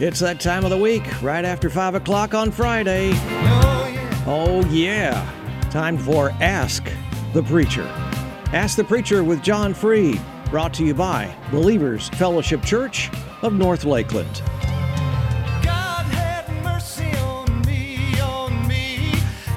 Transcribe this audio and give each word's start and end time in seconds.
It's 0.00 0.18
that 0.18 0.40
time 0.40 0.64
of 0.64 0.70
the 0.70 0.76
week, 0.76 1.04
right 1.22 1.44
after 1.44 1.70
5 1.70 1.94
o'clock 1.94 2.34
on 2.34 2.50
Friday. 2.50 3.12
Oh, 4.26 4.66
yeah. 4.68 5.30
Time 5.70 5.96
for 5.96 6.30
Ask 6.40 6.90
the 7.32 7.44
Preacher. 7.44 7.84
Ask 8.52 8.76
the 8.76 8.82
Preacher 8.82 9.22
with 9.22 9.40
John 9.40 9.72
Freed, 9.72 10.20
brought 10.50 10.74
to 10.74 10.84
you 10.84 10.94
by 10.94 11.32
Believers 11.52 12.08
Fellowship 12.08 12.64
Church 12.64 13.08
of 13.42 13.52
North 13.52 13.84
Lakeland. 13.84 14.42
God 15.62 16.06
have 16.06 16.48
on 17.22 17.60
me, 17.62 18.20
on 18.20 18.66
me. 18.66 19.12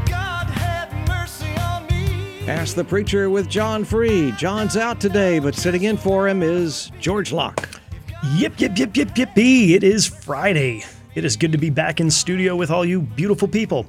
God 0.05 0.47
have 0.51 0.93
mercy 1.07 1.49
on 1.61 1.87
me. 1.87 2.47
Ask 2.47 2.75
the 2.75 2.85
Preacher 2.85 3.31
with 3.31 3.49
John 3.49 3.83
Freed. 3.83 4.37
John's 4.37 4.77
out 4.77 5.01
today, 5.01 5.39
but 5.39 5.55
sitting 5.55 5.85
in 5.85 5.97
for 5.97 6.27
him 6.27 6.43
is 6.43 6.91
George 6.99 7.31
Locke. 7.31 7.76
Yip, 8.23 8.59
yip, 8.59 8.75
yip, 8.75 8.97
yip, 8.97 9.09
yippee. 9.09 9.75
It 9.75 9.83
is 9.83 10.07
Friday. 10.07 10.83
It 11.13 11.23
is 11.23 11.37
good 11.37 11.51
to 11.51 11.57
be 11.59 11.69
back 11.69 11.99
in 11.99 12.09
studio 12.09 12.55
with 12.55 12.71
all 12.71 12.83
you 12.83 13.01
beautiful 13.01 13.47
people. 13.47 13.85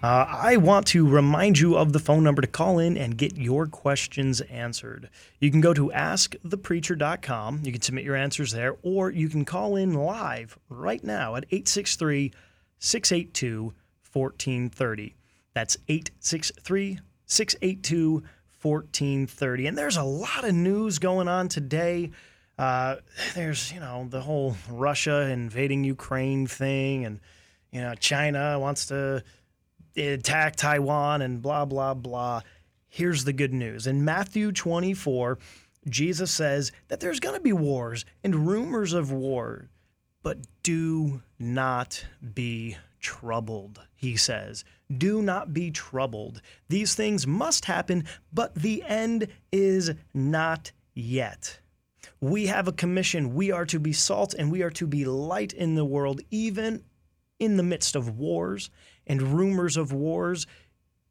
Uh, 0.00 0.26
I 0.28 0.58
want 0.58 0.86
to 0.88 1.08
remind 1.08 1.58
you 1.58 1.76
of 1.76 1.92
the 1.92 1.98
phone 1.98 2.22
number 2.22 2.40
to 2.40 2.46
call 2.46 2.78
in 2.78 2.96
and 2.96 3.18
get 3.18 3.36
your 3.36 3.66
questions 3.66 4.40
answered. 4.42 5.10
You 5.40 5.50
can 5.50 5.60
go 5.60 5.74
to 5.74 5.90
askthepreacher.com. 5.90 7.62
You 7.64 7.72
can 7.72 7.82
submit 7.82 8.04
your 8.04 8.14
answers 8.14 8.52
there, 8.52 8.76
or 8.82 9.10
you 9.10 9.28
can 9.28 9.44
call 9.44 9.74
in 9.74 9.94
live 9.94 10.56
right 10.68 11.02
now 11.02 11.34
at 11.34 11.44
863 11.50 12.30
682 12.78 13.74
1430. 14.12 15.16
That's 15.52 15.76
863 15.88 17.00
682 17.26 18.22
1430. 18.62 19.66
And 19.66 19.76
there's 19.76 19.96
a 19.96 20.04
lot 20.04 20.44
of 20.44 20.54
news 20.54 21.00
going 21.00 21.26
on 21.26 21.48
today. 21.48 22.12
Uh, 22.58 22.96
there's, 23.34 23.72
you 23.72 23.80
know, 23.80 24.06
the 24.08 24.20
whole 24.20 24.56
Russia 24.70 25.22
invading 25.22 25.84
Ukraine 25.84 26.46
thing, 26.46 27.04
and, 27.04 27.20
you 27.72 27.80
know, 27.80 27.94
China 27.94 28.58
wants 28.58 28.86
to 28.86 29.24
attack 29.96 30.56
Taiwan 30.56 31.22
and 31.22 31.42
blah, 31.42 31.64
blah, 31.64 31.94
blah. 31.94 32.42
Here's 32.88 33.24
the 33.24 33.32
good 33.32 33.52
news. 33.52 33.86
In 33.86 34.04
Matthew 34.04 34.52
24, 34.52 35.38
Jesus 35.88 36.30
says 36.30 36.72
that 36.88 37.00
there's 37.00 37.20
going 37.20 37.34
to 37.34 37.40
be 37.40 37.52
wars 37.52 38.04
and 38.22 38.46
rumors 38.46 38.92
of 38.92 39.10
war, 39.10 39.68
but 40.22 40.38
do 40.62 41.22
not 41.38 42.06
be 42.34 42.76
troubled, 43.00 43.80
he 43.94 44.16
says. 44.16 44.64
Do 44.96 45.20
not 45.20 45.52
be 45.52 45.70
troubled. 45.70 46.40
These 46.68 46.94
things 46.94 47.26
must 47.26 47.64
happen, 47.64 48.04
but 48.32 48.54
the 48.54 48.82
end 48.84 49.28
is 49.52 49.92
not 50.14 50.72
yet. 50.94 51.58
We 52.20 52.46
have 52.46 52.68
a 52.68 52.72
commission. 52.72 53.34
We 53.34 53.50
are 53.50 53.66
to 53.66 53.78
be 53.78 53.92
salt 53.92 54.34
and 54.34 54.50
we 54.50 54.62
are 54.62 54.70
to 54.70 54.86
be 54.86 55.04
light 55.04 55.52
in 55.52 55.74
the 55.74 55.84
world, 55.84 56.20
even 56.30 56.84
in 57.38 57.56
the 57.56 57.62
midst 57.62 57.96
of 57.96 58.18
wars 58.18 58.70
and 59.06 59.22
rumors 59.22 59.76
of 59.76 59.92
wars. 59.92 60.46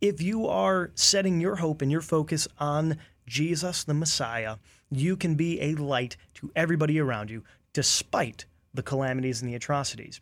If 0.02 0.22
you 0.22 0.48
are 0.48 0.92
setting 0.96 1.40
your 1.40 1.58
hope 1.58 1.82
and 1.82 1.92
your 1.92 2.02
focus 2.02 2.48
on 2.60 2.98
Jesus, 3.26 3.84
the 3.84 3.94
Messiah, 3.94 4.58
you 4.92 5.16
can 5.16 5.36
be 5.36 5.62
a 5.62 5.76
light 5.76 6.18
to 6.36 6.52
everybody 6.56 7.00
around 7.00 7.30
you, 7.30 7.44
despite 7.72 8.46
the 8.74 8.84
calamities 8.84 9.42
and 9.42 9.50
the 9.50 9.56
atrocities. 9.56 10.20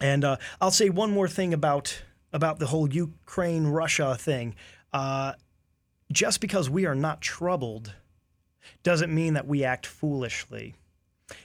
And 0.00 0.24
uh, 0.24 0.36
I'll 0.60 0.70
say 0.70 0.90
one 0.90 1.12
more 1.12 1.28
thing 1.28 1.54
about 1.54 2.02
about 2.32 2.58
the 2.58 2.66
whole 2.66 2.92
Ukraine 2.92 3.66
Russia 3.66 4.14
thing. 4.14 4.54
Uh, 4.92 5.32
just 6.12 6.40
because 6.40 6.68
we 6.68 6.86
are 6.86 6.94
not 6.94 7.20
troubled 7.20 7.94
doesn't 8.82 9.14
mean 9.14 9.34
that 9.34 9.46
we 9.46 9.64
act 9.64 9.86
foolishly. 9.86 10.74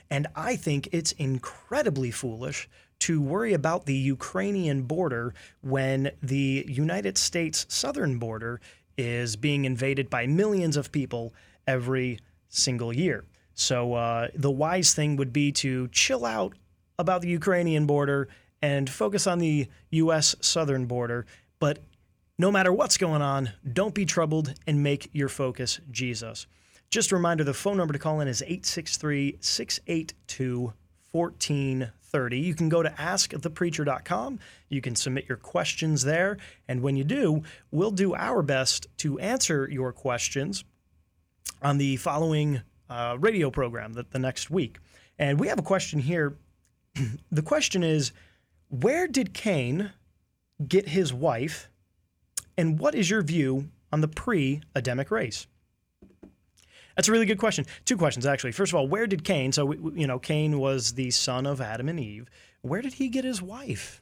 And 0.10 0.28
I 0.36 0.56
think 0.56 0.90
it's 0.92 1.12
incredibly 1.14 2.12
foolish 2.12 2.70
to 3.00 3.22
worry 3.22 3.54
about 3.54 3.86
the 3.86 3.96
Ukrainian 3.96 4.84
border 4.84 5.34
when 5.62 6.12
the 6.22 6.66
United 6.70 7.18
States 7.18 7.66
southern 7.68 8.18
border 8.18 8.62
is 8.98 9.36
being 9.36 9.66
invaded 9.66 10.10
by 10.10 10.28
millions 10.28 10.78
of 10.78 10.92
people 10.92 11.34
every 11.68 12.20
single 12.50 12.94
year. 12.94 13.26
So 13.56 13.94
uh, 13.94 14.30
the 14.36 14.52
wise 14.52 14.94
thing 14.94 15.16
would 15.18 15.34
be 15.34 15.52
to 15.54 15.88
chill 15.90 16.26
out 16.26 16.54
about 16.98 17.22
the 17.22 17.30
Ukrainian 17.30 17.86
border 17.86 18.30
and 18.62 18.90
focus 18.90 19.28
on 19.28 19.40
the 19.40 19.68
U.S. 19.92 20.36
southern 20.40 20.86
border. 20.86 21.26
But 21.60 21.80
no 22.38 22.52
matter 22.52 22.72
what's 22.72 22.98
going 22.98 23.22
on, 23.22 23.52
don't 23.72 23.94
be 23.94 24.06
troubled 24.06 24.54
and 24.66 24.82
make 24.82 25.10
your 25.14 25.30
focus 25.30 25.80
Jesus. 25.92 26.48
Just 26.94 27.12
a 27.12 27.16
reminder 27.16 27.44
the 27.44 27.56
phone 27.56 27.78
number 27.78 27.92
to 27.92 27.98
call 27.98 28.22
in 28.22 28.28
is 28.28 28.44
863 28.44 29.38
682 29.40 30.74
1430. 31.10 32.40
You 32.40 32.54
can 32.54 32.70
go 32.70 32.84
to 32.84 32.90
askthepreacher.com. 32.92 34.40
You 34.70 34.80
can 34.80 34.96
submit 34.96 35.26
your 35.28 35.40
questions 35.40 36.04
there. 36.04 36.38
And 36.68 36.84
when 36.84 36.96
you 36.96 37.04
do, 37.04 37.42
we'll 37.72 37.90
do 37.90 38.14
our 38.14 38.44
best 38.44 38.86
to 38.98 39.18
answer 39.18 39.68
your 39.72 39.92
questions 39.92 40.66
on 41.64 41.80
the 41.80 41.98
following 41.98 42.62
uh, 42.92 43.18
radio 43.20 43.50
program 43.50 43.94
the, 43.94 44.06
the 44.12 44.20
next 44.20 44.52
week. 44.52 44.78
And 45.18 45.40
we 45.40 45.48
have 45.48 45.58
a 45.58 45.64
question 45.64 45.98
here. 45.98 46.38
the 47.32 47.42
question 47.42 47.82
is 47.84 48.12
Where 48.70 49.08
did 49.08 49.34
Cain 49.34 49.94
get 50.68 50.90
his 50.90 51.12
wife? 51.12 51.72
And 52.56 52.78
what 52.78 52.94
is 52.94 53.10
your 53.10 53.24
view 53.24 53.70
on 53.92 54.02
the 54.02 54.08
pre 54.08 54.62
Adamic 54.76 55.10
race? 55.10 55.48
That's 56.96 57.08
a 57.08 57.12
really 57.12 57.26
good 57.26 57.40
question. 57.40 57.66
Two 57.86 57.98
questions, 57.98 58.26
actually. 58.26 58.52
First 58.52 58.72
of 58.72 58.76
all, 58.76 58.88
where 58.88 59.08
did 59.08 59.24
Cain, 59.24 59.52
so, 59.52 59.72
you 59.74 60.08
know, 60.08 60.20
Cain 60.20 60.60
was 60.60 60.94
the 60.94 61.12
son 61.12 61.46
of 61.46 61.62
Adam 61.62 61.90
and 61.90 62.00
Eve. 62.00 62.28
Where 62.62 62.82
did 62.82 62.94
he 62.94 63.10
get 63.10 63.26
his 63.26 63.42
wife? 63.42 64.02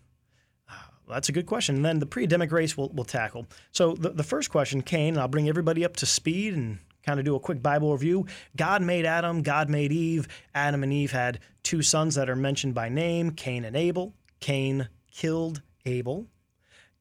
Ah, 0.70 0.90
That's 1.08 1.30
a 1.30 1.32
good 1.32 1.46
question. 1.46 1.78
And 1.78 1.86
then 1.86 2.00
the 2.00 2.06
pre 2.06 2.26
Adamic 2.26 2.52
race 2.52 2.78
we'll, 2.78 2.90
we'll 2.90 3.06
tackle. 3.06 3.48
So 3.72 3.94
the, 3.94 4.10
the 4.10 4.24
first 4.24 4.50
question, 4.50 4.82
Cain, 4.82 5.18
I'll 5.18 5.28
bring 5.28 5.50
everybody 5.50 5.84
up 5.86 5.96
to 5.98 6.06
speed 6.06 6.54
and 6.54 6.80
kind 7.04 7.20
of 7.20 7.26
do 7.26 7.36
a 7.36 7.40
quick 7.40 7.62
Bible 7.64 7.92
review. 7.92 8.26
God 8.56 8.82
made 8.82 9.06
Adam, 9.06 9.42
God 9.42 9.70
made 9.70 9.92
Eve. 9.92 10.28
Adam 10.54 10.84
and 10.84 10.94
Eve 10.94 11.12
had 11.12 11.40
two 11.64 11.82
sons 11.82 12.16
that 12.16 12.30
are 12.30 12.36
mentioned 12.36 12.74
by 12.74 12.90
name 12.90 13.32
Cain 13.32 13.66
and 13.66 13.76
Abel. 13.76 14.14
Cain 14.40 14.90
killed 15.12 15.62
Abel. 15.86 16.28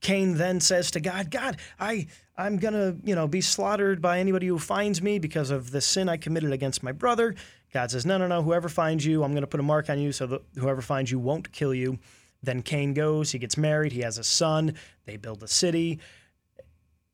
Cain 0.00 0.34
then 0.34 0.60
says 0.60 0.90
to 0.92 1.00
God, 1.00 1.30
God, 1.30 1.58
I, 1.78 2.06
I'm 2.36 2.56
going 2.56 2.74
to, 2.74 2.96
you 3.04 3.14
know, 3.14 3.28
be 3.28 3.40
slaughtered 3.40 4.00
by 4.00 4.18
anybody 4.18 4.46
who 4.46 4.58
finds 4.58 5.02
me 5.02 5.18
because 5.18 5.50
of 5.50 5.70
the 5.70 5.80
sin 5.80 6.08
I 6.08 6.16
committed 6.16 6.52
against 6.52 6.82
my 6.82 6.92
brother. 6.92 7.34
God 7.72 7.90
says, 7.90 8.06
no, 8.06 8.18
no, 8.18 8.26
no, 8.26 8.42
whoever 8.42 8.68
finds 8.68 9.04
you, 9.04 9.22
I'm 9.22 9.32
going 9.32 9.42
to 9.42 9.46
put 9.46 9.60
a 9.60 9.64
mark 9.64 9.90
on 9.90 9.98
you 9.98 10.12
so 10.12 10.26
that 10.26 10.42
whoever 10.58 10.80
finds 10.80 11.10
you 11.10 11.18
won't 11.18 11.52
kill 11.52 11.74
you. 11.74 11.98
Then 12.42 12.62
Cain 12.62 12.94
goes, 12.94 13.32
he 13.32 13.38
gets 13.38 13.56
married, 13.56 13.92
he 13.92 14.00
has 14.00 14.16
a 14.16 14.24
son, 14.24 14.74
they 15.04 15.16
build 15.16 15.42
a 15.42 15.48
city. 15.48 16.00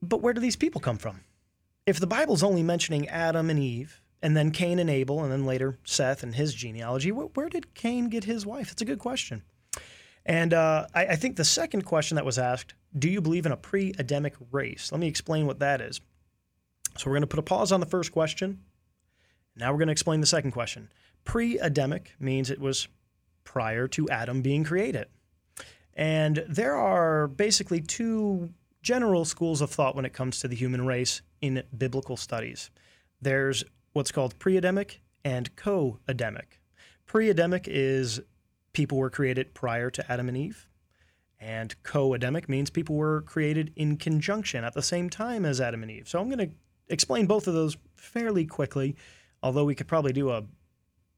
But 0.00 0.22
where 0.22 0.32
do 0.32 0.41
these 0.41 0.56
people 0.56 0.80
come 0.80 0.98
from? 0.98 1.20
If 1.84 1.98
the 1.98 2.06
Bible's 2.06 2.42
only 2.42 2.62
mentioning 2.62 3.08
Adam 3.08 3.50
and 3.50 3.58
Eve, 3.58 4.00
and 4.22 4.36
then 4.36 4.50
Cain 4.50 4.78
and 4.78 4.88
Abel, 4.88 5.22
and 5.22 5.30
then 5.30 5.44
later 5.44 5.78
Seth 5.84 6.22
and 6.22 6.34
his 6.34 6.54
genealogy, 6.54 7.12
where, 7.12 7.26
where 7.26 7.48
did 7.48 7.75
Cain 7.75 8.08
get 8.08 8.25
his 8.25 8.46
wife? 8.46 8.72
It's 8.72 8.82
a 8.82 8.86
good 8.86 8.98
question. 8.98 9.42
And 10.26 10.53
uh, 10.53 10.88
I, 10.94 11.06
I 11.06 11.16
think 11.16 11.37
the 11.37 11.44
second 11.44 11.82
question 11.82 12.16
that 12.16 12.25
was 12.25 12.38
asked 12.38 12.75
do 12.98 13.09
you 13.09 13.20
believe 13.20 13.47
in 13.47 13.53
a 13.53 13.56
pre 13.56 13.94
Adamic 13.98 14.34
race? 14.50 14.91
Let 14.91 15.00
me 15.00 15.06
explain 15.06 15.47
what 15.47 15.60
that 15.60 15.81
is. 15.81 16.00
So 16.97 17.06
we're 17.06 17.14
going 17.14 17.22
to 17.22 17.26
put 17.26 17.38
a 17.38 17.42
pause 17.42 17.72
on 17.72 17.81
the 17.81 17.87
first 17.87 18.10
question. 18.10 18.60
Now 19.54 19.70
we're 19.70 19.78
going 19.78 19.88
to 19.88 19.92
explain 19.92 20.20
the 20.20 20.26
second 20.26 20.53
question. 20.53 20.91
Pre 21.25 21.59
Adamic 21.59 22.14
means 22.19 22.50
it 22.50 22.60
was 22.60 22.88
prior 23.44 23.87
to 23.88 24.09
Adam 24.09 24.42
being 24.42 24.64
created. 24.64 25.06
And 25.94 26.44
there 26.48 26.76
are 26.76 27.28
basically 27.28 27.81
two 27.81 28.50
general 28.82 29.25
schools 29.25 29.60
of 29.60 29.70
thought 29.70 29.97
when 29.97 30.04
it 30.04 30.12
comes 30.12 30.41
to 30.41 30.48
the 30.48 30.56
human 30.56 30.87
race 30.87 31.22
in 31.41 31.62
biblical 31.76 32.16
studies. 32.16 32.70
There's 33.20 33.64
what's 33.93 34.12
called 34.12 34.38
pre 34.38 34.56
Adamic 34.56 35.00
and 35.25 35.54
co 35.56 35.98
Adamic. 36.08 36.60
Pre 37.06 37.31
Adamic 37.31 37.66
is 37.69 38.20
people 38.76 38.99
were 38.99 39.08
created 39.08 39.55
prior 39.55 39.88
to 39.88 40.12
Adam 40.12 40.28
and 40.28 40.37
Eve. 40.37 40.69
And 41.40 41.75
co 41.82 42.12
Adamic 42.12 42.46
means 42.46 42.69
people 42.69 42.94
were 42.94 43.23
created 43.23 43.73
in 43.75 43.96
conjunction 43.96 44.64
at 44.64 44.75
the 44.75 44.82
same 44.82 45.08
time 45.08 45.46
as 45.46 45.62
Adam 45.62 45.82
and 45.82 45.90
Eve. 45.90 46.06
So 46.06 46.20
I'm 46.20 46.28
going 46.28 46.50
to 46.50 46.55
explain 46.88 47.26
both 47.26 47.46
of 47.46 47.55
those 47.55 47.78
fairly 47.94 48.44
quickly, 48.44 48.94
although 49.43 49.64
we 49.64 49.75
could 49.75 49.88
probably 49.88 50.12
do 50.12 50.28
a 50.31 50.44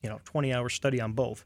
you 0.02 0.08
know 0.08 0.20
20 0.24 0.54
hour 0.54 0.68
study 0.68 1.00
on 1.00 1.14
both. 1.14 1.44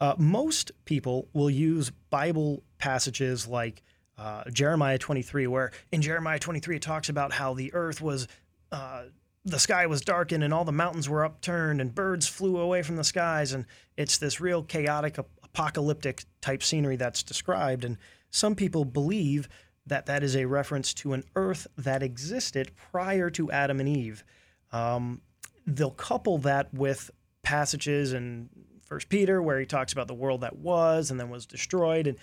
Uh, 0.00 0.16
most 0.18 0.72
people 0.84 1.28
will 1.32 1.48
use 1.48 1.92
Bible 2.10 2.64
passages 2.78 3.46
like 3.46 3.84
uh, 4.18 4.42
Jeremiah 4.52 4.98
23, 4.98 5.46
where 5.46 5.70
in 5.92 6.02
Jeremiah 6.02 6.40
23 6.40 6.76
it 6.76 6.82
talks 6.82 7.08
about 7.08 7.32
how 7.32 7.54
the 7.54 7.72
earth 7.72 8.00
was, 8.00 8.26
uh, 8.72 9.04
the 9.44 9.60
sky 9.60 9.86
was 9.86 10.00
darkened 10.00 10.42
and 10.42 10.52
all 10.52 10.64
the 10.64 10.72
mountains 10.72 11.08
were 11.08 11.24
upturned 11.24 11.80
and 11.80 11.94
birds 11.94 12.26
flew 12.26 12.56
away 12.58 12.82
from 12.82 12.96
the 12.96 13.04
skies. 13.04 13.52
And 13.52 13.64
it's 13.96 14.18
this 14.18 14.40
real 14.40 14.64
chaotic, 14.64 15.18
apocalyptic 15.54 16.24
type 16.40 16.62
scenery 16.62 16.96
that's 16.96 17.22
described. 17.22 17.84
And 17.84 17.98
some 18.30 18.54
people 18.54 18.84
believe 18.84 19.48
that 19.86 20.06
that 20.06 20.22
is 20.22 20.36
a 20.36 20.46
reference 20.46 20.94
to 20.94 21.12
an 21.12 21.24
earth 21.36 21.66
that 21.76 22.02
existed 22.02 22.70
prior 22.76 23.30
to 23.30 23.50
Adam 23.50 23.80
and 23.80 23.88
Eve. 23.88 24.24
Um, 24.70 25.20
they'll 25.66 25.90
couple 25.90 26.38
that 26.38 26.72
with 26.72 27.10
passages 27.42 28.12
in 28.12 28.48
First 28.86 29.08
Peter, 29.08 29.42
where 29.42 29.58
he 29.58 29.66
talks 29.66 29.92
about 29.92 30.06
the 30.06 30.14
world 30.14 30.42
that 30.42 30.56
was 30.56 31.10
and 31.10 31.18
then 31.18 31.30
was 31.30 31.46
destroyed. 31.46 32.06
And 32.06 32.18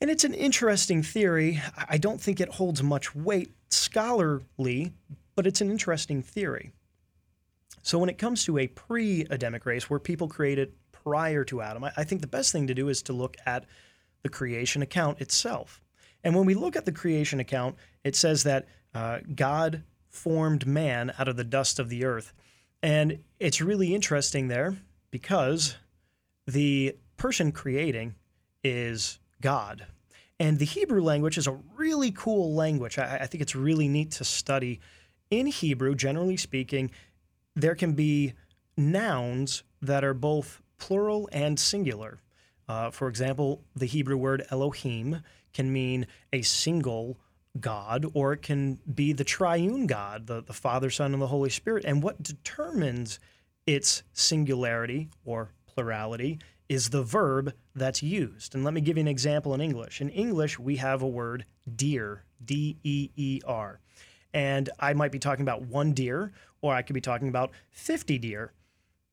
and 0.00 0.10
it's 0.10 0.24
an 0.24 0.34
interesting 0.34 1.02
theory. 1.02 1.60
I 1.88 1.96
don't 1.96 2.20
think 2.20 2.38
it 2.38 2.50
holds 2.50 2.82
much 2.82 3.14
weight 3.14 3.54
scholarly, 3.70 4.92
but 5.34 5.46
it's 5.46 5.62
an 5.62 5.70
interesting 5.70 6.22
theory. 6.22 6.72
So 7.82 7.98
when 7.98 8.10
it 8.10 8.18
comes 8.18 8.44
to 8.44 8.58
a 8.58 8.66
pre-Adamic 8.66 9.64
race 9.64 9.88
where 9.88 9.98
people 9.98 10.28
created 10.28 10.74
prior 11.06 11.44
to 11.44 11.62
Adam, 11.62 11.84
I, 11.84 11.92
I 11.96 12.04
think 12.04 12.20
the 12.20 12.26
best 12.26 12.50
thing 12.50 12.66
to 12.66 12.74
do 12.74 12.88
is 12.88 13.00
to 13.02 13.12
look 13.12 13.36
at 13.46 13.64
the 14.24 14.28
creation 14.28 14.82
account 14.82 15.20
itself. 15.20 15.80
And 16.24 16.34
when 16.34 16.46
we 16.46 16.54
look 16.54 16.74
at 16.74 16.84
the 16.84 16.90
creation 16.90 17.38
account, 17.38 17.76
it 18.02 18.16
says 18.16 18.42
that 18.42 18.66
uh, 18.92 19.20
God 19.32 19.84
formed 20.08 20.66
man 20.66 21.12
out 21.16 21.28
of 21.28 21.36
the 21.36 21.44
dust 21.44 21.78
of 21.78 21.90
the 21.90 22.04
earth. 22.04 22.32
And 22.82 23.20
it's 23.38 23.60
really 23.60 23.94
interesting 23.94 24.48
there 24.48 24.76
because 25.12 25.76
the 26.44 26.96
person 27.16 27.52
creating 27.52 28.16
is 28.64 29.20
God. 29.40 29.86
And 30.40 30.58
the 30.58 30.64
Hebrew 30.64 31.02
language 31.02 31.38
is 31.38 31.46
a 31.46 31.58
really 31.76 32.10
cool 32.10 32.52
language. 32.52 32.98
I, 32.98 33.18
I 33.18 33.26
think 33.26 33.42
it's 33.42 33.54
really 33.54 33.86
neat 33.86 34.10
to 34.12 34.24
study. 34.24 34.80
In 35.30 35.46
Hebrew, 35.46 35.94
generally 35.94 36.36
speaking, 36.36 36.90
there 37.54 37.76
can 37.76 37.92
be 37.92 38.32
nouns 38.76 39.62
that 39.80 40.02
are 40.02 40.14
both 40.14 40.62
plural 40.78 41.28
and 41.32 41.58
singular. 41.58 42.20
Uh, 42.68 42.90
for 42.90 43.08
example, 43.08 43.62
the 43.74 43.86
Hebrew 43.86 44.16
word 44.16 44.44
Elohim 44.50 45.22
can 45.52 45.72
mean 45.72 46.06
a 46.32 46.42
single 46.42 47.18
God, 47.60 48.06
or 48.12 48.32
it 48.32 48.42
can 48.42 48.78
be 48.92 49.12
the 49.12 49.24
triune 49.24 49.86
God, 49.86 50.26
the, 50.26 50.42
the 50.42 50.52
Father, 50.52 50.90
Son, 50.90 51.12
and 51.12 51.22
the 51.22 51.28
Holy 51.28 51.50
Spirit. 51.50 51.84
And 51.84 52.02
what 52.02 52.22
determines 52.22 53.18
its 53.66 54.02
singularity 54.12 55.08
or 55.24 55.50
plurality 55.66 56.38
is 56.68 56.90
the 56.90 57.02
verb 57.02 57.52
that's 57.74 58.02
used. 58.02 58.54
And 58.54 58.64
let 58.64 58.74
me 58.74 58.80
give 58.80 58.96
you 58.96 59.02
an 59.02 59.08
example 59.08 59.54
in 59.54 59.60
English. 59.60 60.00
In 60.00 60.08
English, 60.10 60.58
we 60.58 60.76
have 60.76 61.02
a 61.02 61.08
word 61.08 61.44
deer, 61.74 62.24
D 62.44 62.76
E 62.82 63.10
E 63.16 63.40
R. 63.46 63.80
And 64.34 64.68
I 64.78 64.92
might 64.92 65.12
be 65.12 65.18
talking 65.18 65.42
about 65.42 65.62
one 65.62 65.92
deer, 65.92 66.32
or 66.60 66.74
I 66.74 66.82
could 66.82 66.94
be 66.94 67.00
talking 67.00 67.28
about 67.28 67.52
50 67.70 68.18
deer. 68.18 68.52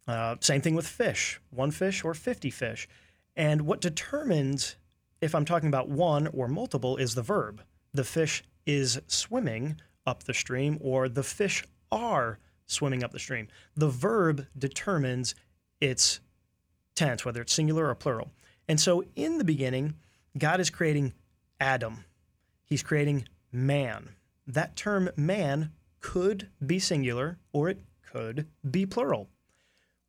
Uh, 0.08 0.36
same 0.40 0.62
thing 0.62 0.76
with 0.76 0.88
fish, 0.88 1.40
one 1.50 1.72
fish 1.72 2.04
or 2.04 2.14
50 2.14 2.50
fish. 2.50 2.88
And 3.36 3.62
what 3.62 3.82
determines 3.82 4.76
if 5.22 5.34
I'm 5.34 5.46
talking 5.46 5.70
about 5.70 5.88
one 5.88 6.28
or 6.28 6.48
multiple 6.48 6.98
is 6.98 7.16
the 7.16 7.22
verb. 7.22 7.64
The 7.94 8.04
fish 8.04 8.44
is 8.66 9.00
swimming 9.08 9.80
up 10.06 10.24
the 10.24 10.34
stream, 10.34 10.78
or 10.82 11.08
the 11.08 11.24
fish 11.24 11.64
are 11.92 12.40
swimming 12.66 13.04
up 13.04 13.12
the 13.12 13.20
stream. 13.20 13.48
The 13.76 13.88
verb 13.88 14.48
determines 14.58 15.34
its 15.80 16.20
tense, 16.96 17.24
whether 17.24 17.42
it's 17.42 17.54
singular 17.54 17.88
or 17.88 17.96
plural. 17.96 18.32
And 18.68 18.80
so 18.80 19.04
in 19.16 19.38
the 19.38 19.46
beginning, 19.46 19.96
God 20.38 20.60
is 20.60 20.70
creating 20.70 21.14
Adam, 21.60 22.04
He's 22.66 22.84
creating 22.84 23.28
man. 23.52 24.10
That 24.48 24.76
term 24.76 25.10
man 25.16 25.72
could 26.02 26.50
be 26.66 26.80
singular 26.80 27.38
or 27.54 27.70
it 27.70 27.82
could 28.12 28.48
be 28.70 28.86
plural. 28.86 29.30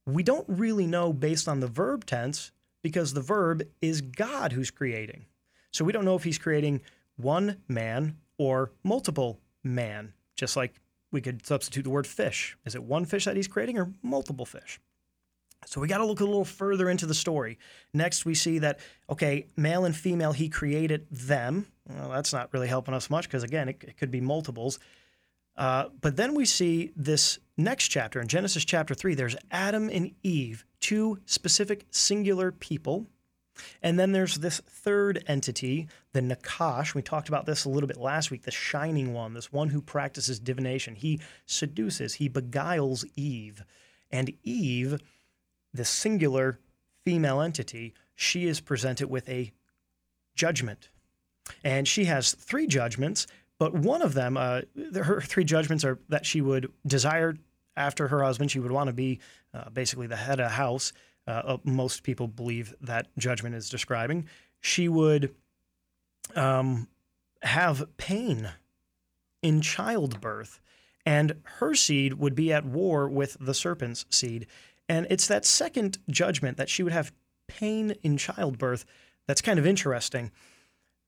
We 0.06 0.22
don't 0.22 0.46
really 0.48 0.86
know 0.86 1.12
based 1.12 1.48
on 1.48 1.60
the 1.60 1.66
verb 1.66 2.04
tense 2.04 2.52
because 2.82 3.14
the 3.14 3.22
verb 3.22 3.62
is 3.80 4.00
God 4.02 4.52
who's 4.52 4.70
creating. 4.70 5.24
So 5.70 5.84
we 5.84 5.92
don't 5.92 6.04
know 6.04 6.14
if 6.16 6.24
he's 6.24 6.38
creating 6.38 6.82
one 7.16 7.56
man 7.68 8.18
or 8.38 8.72
multiple 8.82 9.40
man, 9.62 10.12
just 10.36 10.56
like 10.56 10.74
we 11.10 11.20
could 11.20 11.46
substitute 11.46 11.84
the 11.84 11.90
word 11.90 12.06
fish. 12.06 12.56
Is 12.66 12.74
it 12.74 12.82
one 12.82 13.04
fish 13.06 13.24
that 13.24 13.36
he's 13.36 13.48
creating 13.48 13.78
or 13.78 13.92
multiple 14.02 14.44
fish? 14.44 14.80
So 15.66 15.80
we 15.80 15.88
got 15.88 15.98
to 15.98 16.04
look 16.04 16.20
a 16.20 16.24
little 16.24 16.44
further 16.44 16.90
into 16.90 17.06
the 17.06 17.14
story. 17.14 17.58
Next, 17.94 18.26
we 18.26 18.34
see 18.34 18.58
that, 18.58 18.80
okay, 19.08 19.46
male 19.56 19.84
and 19.84 19.96
female, 19.96 20.32
he 20.32 20.48
created 20.48 21.06
them. 21.10 21.66
Well, 21.88 22.10
that's 22.10 22.32
not 22.32 22.52
really 22.52 22.68
helping 22.68 22.94
us 22.94 23.08
much 23.08 23.26
because, 23.28 23.42
again, 23.42 23.68
it, 23.68 23.82
it 23.86 23.96
could 23.96 24.10
be 24.10 24.20
multiples. 24.20 24.78
Uh, 25.56 25.86
but 26.00 26.16
then 26.16 26.34
we 26.34 26.44
see 26.44 26.92
this 26.96 27.38
next 27.56 27.88
chapter 27.88 28.20
in 28.20 28.28
Genesis 28.28 28.64
chapter 28.64 28.94
3, 28.94 29.14
there's 29.14 29.36
Adam 29.50 29.88
and 29.88 30.12
Eve, 30.22 30.64
two 30.80 31.18
specific 31.26 31.86
singular 31.90 32.50
people. 32.50 33.06
And 33.82 33.98
then 33.98 34.10
there's 34.10 34.36
this 34.36 34.60
third 34.66 35.22
entity, 35.28 35.86
the 36.12 36.20
Nakash. 36.20 36.94
We 36.94 37.02
talked 37.02 37.28
about 37.28 37.46
this 37.46 37.64
a 37.64 37.68
little 37.68 37.86
bit 37.86 37.96
last 37.96 38.32
week, 38.32 38.42
the 38.42 38.50
shining 38.50 39.12
one, 39.12 39.34
this 39.34 39.52
one 39.52 39.68
who 39.68 39.80
practices 39.80 40.40
divination. 40.40 40.96
He 40.96 41.20
seduces, 41.46 42.14
he 42.14 42.28
beguiles 42.28 43.04
Eve. 43.14 43.64
And 44.10 44.32
Eve, 44.42 44.98
the 45.72 45.84
singular 45.84 46.58
female 47.04 47.40
entity, 47.40 47.94
she 48.16 48.46
is 48.46 48.60
presented 48.60 49.08
with 49.08 49.28
a 49.28 49.52
judgment. 50.34 50.88
And 51.62 51.86
she 51.86 52.06
has 52.06 52.34
three 52.34 52.66
judgments, 52.66 53.26
but 53.58 53.74
one 53.74 54.02
of 54.02 54.14
them, 54.14 54.36
uh, 54.36 54.62
her 54.94 55.20
three 55.20 55.44
judgments 55.44 55.84
are 55.84 55.98
that 56.08 56.26
she 56.26 56.40
would 56.40 56.72
desire 56.86 57.36
after 57.76 58.08
her 58.08 58.22
husband, 58.22 58.50
she 58.50 58.60
would 58.60 58.72
want 58.72 58.88
to 58.88 58.92
be 58.92 59.20
uh, 59.52 59.68
basically 59.70 60.06
the 60.06 60.16
head 60.16 60.40
of 60.40 60.50
house. 60.52 60.92
Uh, 61.26 61.56
most 61.64 62.02
people 62.02 62.28
believe 62.28 62.74
that 62.80 63.08
judgment 63.18 63.54
is 63.54 63.68
describing. 63.68 64.28
She 64.60 64.88
would 64.88 65.34
um, 66.36 66.88
have 67.42 67.84
pain 67.96 68.50
in 69.42 69.60
childbirth, 69.60 70.60
and 71.06 71.40
her 71.44 71.74
seed 71.74 72.14
would 72.14 72.34
be 72.34 72.52
at 72.52 72.64
war 72.64 73.08
with 73.08 73.36
the 73.40 73.54
serpent's 73.54 74.06
seed. 74.10 74.46
And 74.88 75.06
it's 75.10 75.26
that 75.28 75.44
second 75.44 75.98
judgment 76.10 76.56
that 76.58 76.68
she 76.68 76.82
would 76.82 76.92
have 76.92 77.12
pain 77.46 77.94
in 78.02 78.16
childbirth 78.16 78.84
that's 79.26 79.40
kind 79.40 79.58
of 79.58 79.66
interesting 79.66 80.30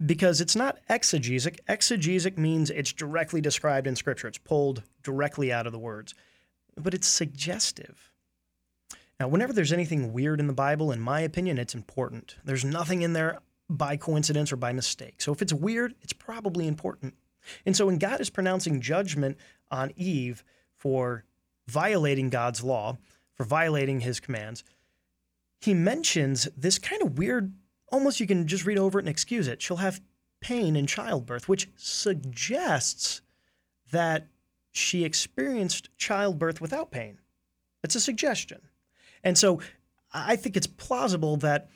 because 0.04 0.40
it's 0.40 0.56
not 0.56 0.78
exegesic. 0.90 1.58
Exegesic 1.68 2.36
means 2.36 2.70
it's 2.70 2.92
directly 2.92 3.40
described 3.40 3.86
in 3.86 3.96
Scripture, 3.96 4.28
it's 4.28 4.38
pulled 4.38 4.82
directly 5.02 5.52
out 5.52 5.66
of 5.66 5.72
the 5.72 5.78
words, 5.78 6.14
but 6.76 6.94
it's 6.94 7.06
suggestive. 7.06 8.12
Now, 9.18 9.28
whenever 9.28 9.52
there's 9.52 9.72
anything 9.72 10.12
weird 10.12 10.40
in 10.40 10.46
the 10.46 10.52
Bible, 10.52 10.92
in 10.92 11.00
my 11.00 11.20
opinion, 11.20 11.58
it's 11.58 11.74
important. 11.74 12.36
There's 12.44 12.64
nothing 12.64 13.00
in 13.02 13.14
there 13.14 13.38
by 13.68 13.96
coincidence 13.96 14.52
or 14.52 14.56
by 14.56 14.72
mistake. 14.72 15.22
So 15.22 15.32
if 15.32 15.40
it's 15.40 15.52
weird, 15.52 15.94
it's 16.02 16.12
probably 16.12 16.66
important. 16.66 17.14
And 17.64 17.76
so 17.76 17.86
when 17.86 17.98
God 17.98 18.20
is 18.20 18.28
pronouncing 18.28 18.80
judgment 18.80 19.38
on 19.70 19.92
Eve 19.96 20.44
for 20.76 21.24
violating 21.66 22.28
God's 22.28 22.62
law, 22.62 22.98
for 23.34 23.44
violating 23.44 24.00
his 24.00 24.20
commands, 24.20 24.64
he 25.60 25.74
mentions 25.74 26.48
this 26.56 26.78
kind 26.78 27.02
of 27.02 27.18
weird, 27.18 27.54
almost 27.88 28.20
you 28.20 28.26
can 28.26 28.46
just 28.46 28.64
read 28.66 28.78
over 28.78 28.98
it 28.98 29.02
and 29.02 29.08
excuse 29.08 29.48
it. 29.48 29.62
She'll 29.62 29.76
have 29.78 30.00
pain 30.40 30.76
in 30.76 30.86
childbirth, 30.86 31.48
which 31.48 31.68
suggests 31.76 33.22
that 33.92 34.28
she 34.72 35.04
experienced 35.04 35.88
childbirth 35.96 36.60
without 36.60 36.90
pain. 36.90 37.18
It's 37.82 37.94
a 37.94 38.00
suggestion. 38.00 38.60
And 39.22 39.38
so 39.38 39.60
I 40.12 40.36
think 40.36 40.56
it's 40.56 40.66
plausible 40.66 41.36
that 41.38 41.70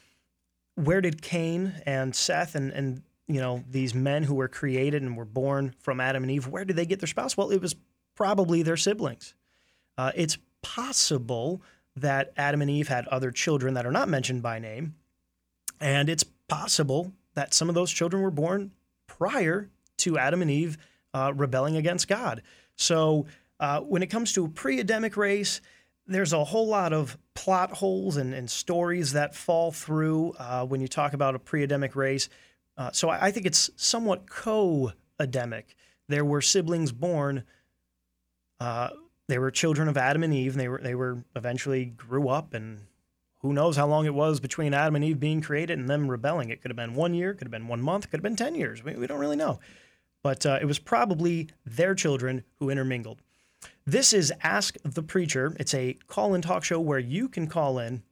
where 0.75 1.01
did 1.01 1.23
Cain 1.23 1.75
and 1.87 2.15
Seth 2.15 2.55
and, 2.55 2.73
and 2.73 3.03
you 3.27 3.41
know 3.41 3.65
these 3.69 3.95
men 3.95 4.25
who 4.25 4.35
were 4.35 4.49
created 4.49 5.03
and 5.03 5.17
were 5.17 5.25
born 5.25 5.75
from 5.81 6.01
Adam 6.01 6.23
and 6.23 6.33
Eve, 6.33 6.47
where 6.47 6.65
did 6.65 6.77
they 6.77 6.87
get 6.87 7.01
their 7.01 7.07
spouse? 7.07 7.37
Well, 7.37 7.51
it 7.51 7.61
was 7.61 7.77
probably 8.15 8.63
their 8.63 8.77
siblings. 8.77 9.35
Uh, 9.97 10.13
it's 10.15 10.39
possible 10.63 11.63
that 11.97 12.33
Adam 12.37 12.63
and 12.63 12.71
Eve 12.71 12.89
had 12.89 13.07
other 13.09 13.31
children 13.31 13.75
that 13.75 13.87
are 13.87 13.93
not 13.93 14.09
mentioned 14.09 14.43
by 14.43 14.59
name, 14.59 14.95
and 15.81 16.09
it's 16.09 16.25
possible 16.49 17.13
that 17.35 17.55
some 17.55 17.69
of 17.69 17.75
those 17.75 17.91
children 17.91 18.23
were 18.23 18.31
born 18.31 18.73
prior 19.07 19.71
to 19.99 20.19
Adam 20.19 20.43
and 20.43 20.51
Eve 20.51 20.79
uh, 21.15 21.33
rebelling 21.35 21.77
against 21.77 22.09
God. 22.09 22.43
So 22.77 23.27
uh, 23.59 23.81
when 23.81 24.03
it 24.03 24.09
comes 24.09 24.33
to 24.33 24.45
a 24.45 24.49
pre-Adamic 24.49 25.17
race, 25.17 25.61
there's 26.07 26.33
a 26.33 26.45
whole 26.45 26.67
lot 26.67 26.93
of 26.93 27.17
plot 27.35 27.71
holes 27.73 28.17
and, 28.17 28.35
and 28.35 28.51
stories 28.51 29.13
that 29.13 29.35
fall 29.35 29.71
through 29.71 30.33
uh, 30.39 30.65
when 30.67 30.81
you 30.81 30.89
talk 30.89 31.13
about 31.13 31.35
a 31.35 31.39
pre-Adamic 31.39 31.95
race. 31.95 32.29
Uh, 32.77 32.91
so 32.93 33.09
I, 33.09 33.27
I 33.27 33.31
think 33.31 33.47
it's 33.47 33.71
somewhat 33.77 34.29
co-Adamic. 34.29 35.77
There 36.09 36.25
were 36.25 36.41
siblings 36.41 36.93
born. 36.93 37.45
Uh, 38.59 38.91
they 39.29 39.39
were 39.39 39.51
children 39.51 39.89
of 39.89 39.97
Adam 39.97 40.25
and 40.25 40.35
Eve. 40.35 40.53
And 40.53 40.61
they 40.61 40.69
were 40.69 40.81
they 40.83 40.95
were 40.95 41.25
eventually 41.37 41.85
grew 41.85 42.29
up, 42.29 42.53
and 42.53 42.81
who 43.41 43.53
knows 43.53 43.77
how 43.77 43.87
long 43.87 44.07
it 44.07 44.15
was 44.15 44.41
between 44.41 44.75
Adam 44.75 44.97
and 44.97 45.05
Eve 45.05 45.21
being 45.21 45.41
created 45.41 45.79
and 45.79 45.89
them 45.89 46.11
rebelling. 46.11 46.51
It 46.51 46.63
could 46.63 46.71
have 46.71 46.77
been 46.77 46.95
one 46.95 47.15
year, 47.15 47.35
could 47.35 47.47
have 47.47 47.53
been 47.53 47.69
one 47.69 47.83
month, 47.83 48.11
could 48.11 48.19
have 48.19 48.23
been 48.23 48.37
ten 48.37 48.55
years. 48.55 48.85
We, 48.85 48.95
we 48.95 49.07
don't 49.07 49.21
really 49.21 49.37
know, 49.37 49.61
but 50.23 50.45
uh, 50.47 50.59
it 50.61 50.67
was 50.67 50.79
probably 50.79 51.49
their 51.65 51.95
children 51.95 52.45
who 52.59 52.71
intermingled. 52.71 53.23
This 53.87 54.13
is 54.13 54.33
Ask 54.43 54.77
the 54.85 55.03
Preacher. 55.03 55.55
It's 55.59 55.75
a 55.75 55.95
call 56.07 56.35
in 56.35 56.43
talk 56.43 56.65
show 56.65 56.81
where 56.81 56.99
you 56.99 57.29
can 57.29 57.47
call 57.47 57.79
in 57.79 58.03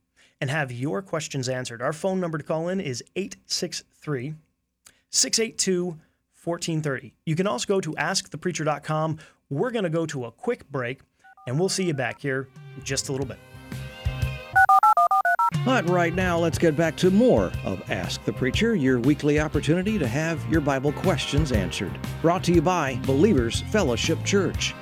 and 0.41 0.51
have 0.51 0.73
your 0.73 1.03
questions 1.03 1.49
answered. 1.49 1.83
Our 1.83 1.93
phone 1.93 2.21
number 2.21 2.39
to 2.39 2.45
call 2.45 2.69
in 2.69 2.81
is 2.81 3.03
863 3.17 4.35
682 5.11 5.85
1430. 6.45 7.15
You 7.27 7.37
can 7.37 7.47
also 7.47 7.67
go 7.67 7.81
to 7.81 7.93
askthepreacher.com. 7.93 9.19
We're 9.51 9.71
going 9.71 9.85
to 9.85 9.91
go 9.91 10.07
to 10.07 10.27
a 10.27 10.33
quick 10.33 10.69
break 10.71 11.01
and 11.47 11.59
we'll 11.59 11.69
see 11.69 11.85
you 11.85 11.95
back 11.95 12.21
here 12.21 12.49
in 12.77 12.85
just 12.85 13.09
a 13.09 13.13
little 13.13 13.27
bit. 13.27 13.39
But 15.65 15.89
right 15.89 16.15
now, 16.15 16.39
let's 16.39 16.57
get 16.57 16.77
back 16.77 16.97
to 16.97 17.11
more 17.11 17.53
of 17.65 17.83
Ask 17.91 18.25
the 18.25 18.33
Preacher, 18.33 18.75
your 18.75 19.01
weekly 19.01 19.41
opportunity 19.41 19.99
to 19.99 20.07
have 20.07 20.45
your 20.51 20.61
Bible 20.61 20.93
questions 20.93 21.53
answered. 21.53 21.99
Brought 22.23 22.45
to 22.45 22.53
you 22.53 22.63
by 22.63 22.99
Believers 23.05 23.63
Fellowship 23.71 24.23
Church. 24.25 24.75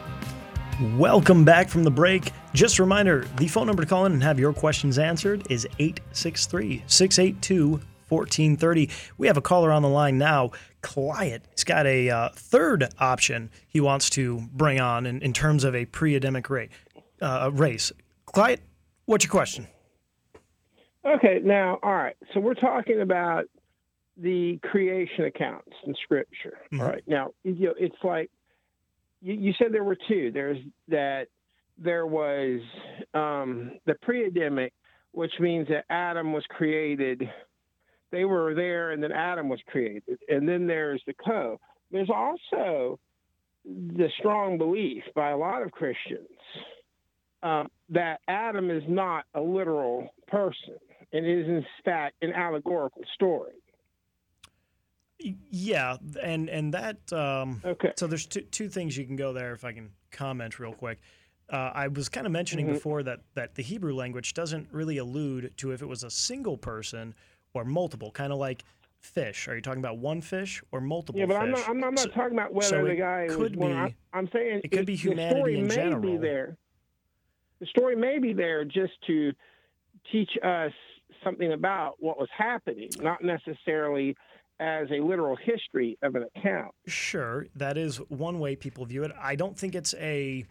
Welcome 0.97 1.45
back 1.45 1.69
from 1.69 1.83
the 1.83 1.91
break. 1.91 2.31
Just 2.53 2.79
a 2.79 2.83
reminder 2.83 3.27
the 3.37 3.49
phone 3.49 3.67
number 3.67 3.83
to 3.83 3.89
call 3.89 4.05
in 4.05 4.13
and 4.13 4.23
have 4.23 4.39
your 4.39 4.53
questions 4.53 4.99
answered 4.99 5.47
is 5.51 5.67
863 5.79 6.85
682 6.87 7.81
1430. 8.09 8.91
We 9.19 9.27
have 9.27 9.37
a 9.37 9.43
caller 9.43 9.73
on 9.73 9.83
the 9.83 9.89
line 9.89 10.19
now. 10.19 10.51
Clyde, 10.83 11.43
he's 11.51 11.65
got 11.65 11.87
a 11.87 12.11
uh, 12.11 12.29
third 12.35 12.89
option 13.01 13.51
he 13.67 13.81
wants 13.81 14.11
to 14.11 14.43
bring 14.53 14.79
on 14.81 15.07
in, 15.07 15.21
in 15.23 15.33
terms 15.33 15.65
of 15.65 15.75
a 15.75 15.87
pre 15.87 16.15
Adamic 16.15 16.49
ra- 16.49 16.67
uh, 17.21 17.51
race. 17.53 17.91
Clyde, 18.27 18.61
what's 19.07 19.25
your 19.25 19.33
question? 19.33 19.67
Okay, 21.07 21.41
now, 21.43 21.79
all 21.83 21.95
right. 21.95 22.17
So 22.35 22.41
we're 22.41 22.55
talking 22.55 23.01
about 23.01 23.45
the 24.17 24.59
creation 24.63 25.25
accounts 25.25 25.73
in 25.87 25.95
Scripture. 26.03 26.59
Mhm. 26.73 26.81
All 26.81 26.89
right. 26.89 27.03
Now, 27.07 27.33
you 27.45 27.67
know, 27.69 27.75
it's 27.79 28.03
like 28.03 28.31
you, 29.23 29.35
you 29.35 29.53
said 29.55 29.73
there 29.73 29.85
were 29.85 29.99
two. 30.09 30.31
There's 30.33 30.59
that 30.89 31.29
there 31.79 32.07
was 32.07 32.61
um, 33.15 33.79
the 33.85 33.95
pre-Adamic, 34.03 34.73
which 35.13 35.39
means 35.39 35.69
that 35.69 35.85
Adam 35.91 36.33
was 36.33 36.45
created. 36.49 37.31
They 38.11 38.25
were 38.25 38.55
there, 38.55 38.93
and 38.93 39.03
then 39.03 39.13
Adam 39.13 39.49
was 39.49 39.61
created, 39.67 40.19
and 40.29 40.49
then 40.49 40.67
there's 40.67 41.03
the 41.07 41.15
co. 41.15 41.61
There's 41.91 42.11
also 42.11 42.99
the 43.65 44.09
strong 44.19 44.59
belief 44.59 45.05
by 45.15 45.31
a 45.31 45.37
lot 45.37 45.63
of 45.63 45.71
Christians 45.73 46.29
um, 47.43 47.69
that 47.91 48.21
Adam 48.29 48.71
is 48.71 48.83
not 48.89 49.25
a 49.35 49.41
literal 49.41 50.09
person 50.27 50.79
and 51.13 51.27
is 51.27 51.47
in 51.47 51.65
fact 51.85 52.17
an 52.23 52.33
allegorical 52.33 53.03
story. 53.15 53.53
Yeah, 55.19 55.97
and 56.23 56.49
and 56.51 56.75
that 56.75 57.11
um, 57.13 57.63
Okay. 57.65 57.93
so 57.97 58.07
there's 58.07 58.27
two 58.27 58.43
two 58.43 58.69
things 58.69 58.97
you 58.97 59.07
can 59.07 59.17
go 59.17 59.33
there 59.33 59.53
if 59.55 59.65
I 59.65 59.73
can 59.73 59.91
comment 60.11 60.59
real 60.59 60.75
quick. 60.75 60.99
Uh, 61.49 61.71
I 61.75 61.89
was 61.89 62.09
kind 62.09 62.27
of 62.27 62.33
mentioning 62.33 62.67
Mhm. 62.67 62.75
before 62.75 63.03
that 63.05 63.21
that 63.35 63.55
the 63.55 63.63
Hebrew 63.63 63.95
language 63.95 64.35
doesn't 64.35 64.69
really 64.73 64.99
allude 64.99 65.57
to 65.59 65.73
if 65.73 65.81
it 65.81 65.87
was 65.87 66.05
a 66.05 66.11
single 66.11 66.59
person 66.59 67.15
or 67.55 67.65
multiple, 67.65 68.11
kind 68.11 68.31
of 68.33 68.39
like 68.39 68.63
fish. 69.01 69.49
Are 69.49 69.55
you 69.55 69.63
talking 69.63 69.79
about 69.81 69.97
one 69.99 70.21
fish 70.21 70.63
or 70.71 70.81
multiple 70.83 71.19
Yeah, 71.19 71.27
but 71.27 71.37
I'm 71.37 71.51
not, 71.53 71.67
I'm 71.69 71.79
not, 71.81 71.87
I'm 71.89 71.95
not 71.95 72.01
So- 72.01 72.11
talking 72.11 72.33
about 72.37 72.53
whether 72.53 72.69
so 72.69 72.85
the 72.85 72.97
guy 72.97 73.27
could 73.31 73.57
one. 73.57 73.71
be- 73.71 73.77
I'm, 73.77 73.95
I'm 74.13 74.29
saying 74.33 74.61
it 74.65 74.69
could 74.71 74.85
be 74.85 74.97
the 74.97 74.97
humanity 74.97 75.39
story 75.41 75.59
in 75.59 75.67
may 75.69 75.75
general. 75.77 76.03
Be 76.03 76.17
there. 76.19 76.59
The 77.61 77.67
story 77.67 77.97
may 77.97 78.19
be 78.19 78.35
there 78.35 78.65
just 78.67 78.93
to 79.07 79.33
teach 80.13 80.31
us 80.43 80.73
something 81.27 81.53
about 81.53 81.97
what 81.99 82.19
was 82.19 82.29
happening, 82.37 82.89
not 83.01 83.23
necessarily 83.23 84.17
as 84.61 84.89
a 84.91 85.01
literal 85.01 85.37
history 85.37 85.99
of 86.03 86.15
an 86.15 86.25
account. 86.35 86.73
Sure, 86.87 87.47
that 87.57 87.77
is 87.77 87.97
one 88.09 88.39
way 88.39 88.57
people 88.57 88.85
view 88.87 89.03
it. 89.03 89.13
I 89.21 89.35
don't 89.35 89.59
think 89.59 89.75
it's 89.75 89.95
a 89.95 90.47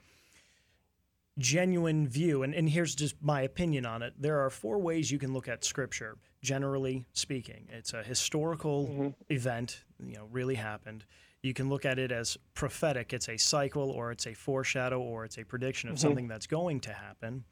genuine 1.37 2.07
view. 2.07 2.43
And, 2.43 2.53
and 2.53 2.69
here's 2.69 2.95
just 2.95 3.15
my 3.21 3.41
opinion 3.41 3.85
on 3.85 4.01
it. 4.03 4.13
There 4.19 4.39
are 4.39 4.49
four 4.49 4.77
ways 4.77 5.11
you 5.11 5.19
can 5.19 5.33
look 5.33 5.47
at 5.47 5.63
scripture, 5.63 6.17
generally 6.41 7.05
speaking. 7.13 7.67
It's 7.69 7.93
a 7.93 8.03
historical 8.03 8.87
mm-hmm. 8.87 9.07
event, 9.33 9.83
you 10.05 10.15
know, 10.15 10.27
really 10.31 10.55
happened. 10.55 11.05
You 11.41 11.53
can 11.53 11.69
look 11.69 11.85
at 11.85 11.99
it 11.99 12.11
as 12.11 12.37
prophetic. 12.53 13.13
It's 13.13 13.29
a 13.29 13.37
cycle 13.37 13.91
or 13.91 14.11
it's 14.11 14.27
a 14.27 14.33
foreshadow 14.33 14.99
or 14.99 15.25
it's 15.25 15.37
a 15.37 15.43
prediction 15.43 15.89
of 15.89 15.95
mm-hmm. 15.95 16.07
something 16.07 16.27
that's 16.27 16.47
going 16.47 16.79
to 16.81 16.93
happen. 16.93 17.43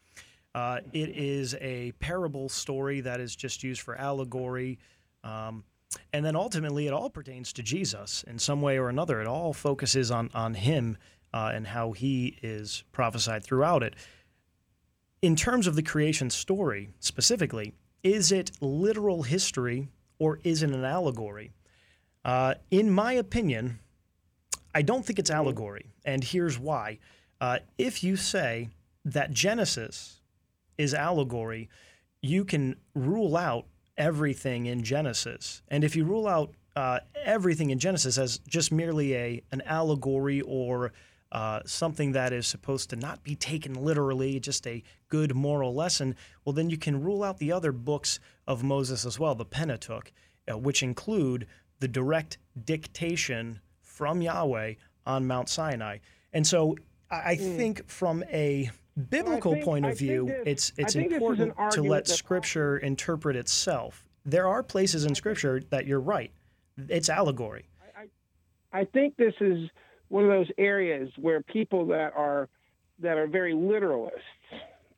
Uh, 0.55 0.79
it 0.91 1.09
is 1.09 1.55
a 1.61 1.91
parable 1.99 2.47
story 2.47 3.01
that 3.01 3.19
is 3.19 3.35
just 3.35 3.63
used 3.63 3.81
for 3.81 3.95
allegory. 3.95 4.77
Um, 5.23 5.63
and 6.11 6.23
then 6.23 6.35
ultimately, 6.35 6.87
it 6.87 6.93
all 6.93 7.09
pertains 7.09 7.53
to 7.53 7.63
Jesus 7.63 8.23
in 8.27 8.37
some 8.37 8.61
way 8.61 8.77
or 8.77 8.89
another. 8.89 9.21
It 9.21 9.27
all 9.27 9.53
focuses 9.53 10.11
on 10.11 10.29
on 10.33 10.53
Him 10.53 10.97
uh, 11.33 11.51
and 11.53 11.67
how 11.67 11.91
He 11.91 12.37
is 12.41 12.83
prophesied 12.91 13.43
throughout 13.43 13.83
it. 13.83 13.95
In 15.21 15.35
terms 15.35 15.67
of 15.67 15.75
the 15.75 15.83
creation 15.83 16.29
story 16.29 16.89
specifically, 16.99 17.73
is 18.03 18.31
it 18.31 18.51
literal 18.59 19.23
history 19.23 19.87
or 20.19 20.39
is 20.43 20.63
it 20.63 20.71
an 20.71 20.83
allegory? 20.83 21.51
Uh, 22.25 22.55
in 22.71 22.91
my 22.91 23.13
opinion, 23.13 23.79
I 24.75 24.81
don't 24.81 25.05
think 25.05 25.19
it's 25.19 25.29
allegory, 25.29 25.85
and 26.05 26.23
here's 26.23 26.59
why. 26.59 26.99
Uh, 27.39 27.59
if 27.77 28.03
you 28.03 28.15
say 28.15 28.69
that 29.05 29.31
Genesis 29.31 30.21
is 30.77 30.93
allegory, 30.93 31.69
you 32.21 32.45
can 32.45 32.75
rule 32.95 33.35
out 33.35 33.65
everything 33.97 34.65
in 34.65 34.83
Genesis. 34.83 35.61
And 35.67 35.83
if 35.83 35.95
you 35.95 36.05
rule 36.05 36.27
out 36.27 36.51
uh, 36.75 36.99
everything 37.23 37.69
in 37.69 37.79
Genesis 37.79 38.17
as 38.17 38.39
just 38.47 38.71
merely 38.71 39.15
a 39.15 39.43
an 39.51 39.61
allegory 39.65 40.41
or 40.41 40.91
uh, 41.31 41.61
something 41.65 42.11
that 42.11 42.31
is 42.31 42.45
supposed 42.45 42.89
to 42.91 42.95
not 42.95 43.23
be 43.23 43.35
taken 43.35 43.73
literally, 43.73 44.39
just 44.39 44.67
a 44.67 44.83
good 45.09 45.35
moral 45.35 45.73
lesson, 45.73 46.15
well, 46.45 46.53
then 46.53 46.69
you 46.69 46.77
can 46.77 47.01
rule 47.01 47.23
out 47.23 47.39
the 47.39 47.51
other 47.51 47.71
books 47.71 48.19
of 48.47 48.63
Moses 48.63 49.05
as 49.05 49.19
well, 49.19 49.33
the 49.33 49.45
Pentateuch, 49.45 50.11
uh, 50.51 50.57
which 50.57 50.83
include 50.83 51.47
the 51.79 51.87
direct 51.87 52.37
dictation 52.65 53.59
from 53.81 54.21
Yahweh 54.21 54.75
on 55.05 55.25
Mount 55.25 55.49
Sinai. 55.49 55.97
And 56.33 56.45
so 56.45 56.77
I, 57.09 57.31
I 57.31 57.35
think 57.35 57.87
from 57.89 58.23
a 58.31 58.69
biblical 59.09 59.53
think- 59.53 59.65
point 59.65 59.85
of 59.85 59.97
view, 59.97 60.27
it's 60.45 60.73
it's 60.77 60.93
think 60.93 61.09
this 61.09 61.21
is 61.21 61.39
an 61.39 61.49
important 61.49 61.71
to 61.71 61.81
let 61.83 62.07
Scripture 62.07 62.77
interpret 62.77 63.35
itself. 63.35 64.07
There 64.25 64.47
are 64.47 64.63
places 64.63 65.05
in 65.05 65.15
Scripture 65.15 65.61
that 65.69 65.85
you're 65.85 65.99
right. 65.99 66.31
It's 66.89 67.09
allegory. 67.09 67.65
I 68.71 68.85
think 68.85 69.15
this 69.17 69.35
is 69.39 69.69
one 70.07 70.23
of 70.23 70.29
those 70.31 70.49
areas 70.57 71.09
where 71.17 71.41
people 71.41 71.85
that 71.87 72.13
are 72.15 72.49
that 72.99 73.17
are 73.17 73.27
very 73.27 73.53
literalists, 73.53 74.11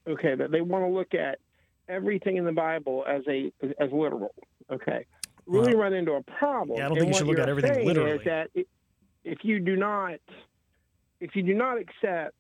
okay, 0.08 0.36
that 0.36 0.52
they 0.52 0.62
want 0.62 0.86
to 0.86 0.90
look 0.90 1.14
at 1.14 1.40
everything 1.90 2.38
in 2.38 2.46
the 2.46 2.52
Bible 2.52 3.04
as 3.08 3.22
a 3.28 3.52
as 3.80 3.92
literal, 3.92 4.34
okay, 4.72 5.06
really 5.46 5.76
run 5.76 5.94
into 5.94 6.14
a 6.14 6.24
problem. 6.24 6.78
Yeah, 6.78 6.86
I 6.86 6.90
don't 6.90 6.98
think 7.00 7.10
you 7.10 7.18
should 7.18 7.28
look 7.28 7.40
at 7.40 7.50
everything 7.50 7.86
literally. 7.86 8.12
Is 8.12 8.24
that 8.26 8.50
i- 8.56 8.66
if 9.26 9.40
you 9.44 9.60
do 9.60 9.76
not 9.76 10.20
if 11.20 11.36
you 11.36 11.44
do 11.44 11.54
not 11.54 11.78
accept 11.78 12.36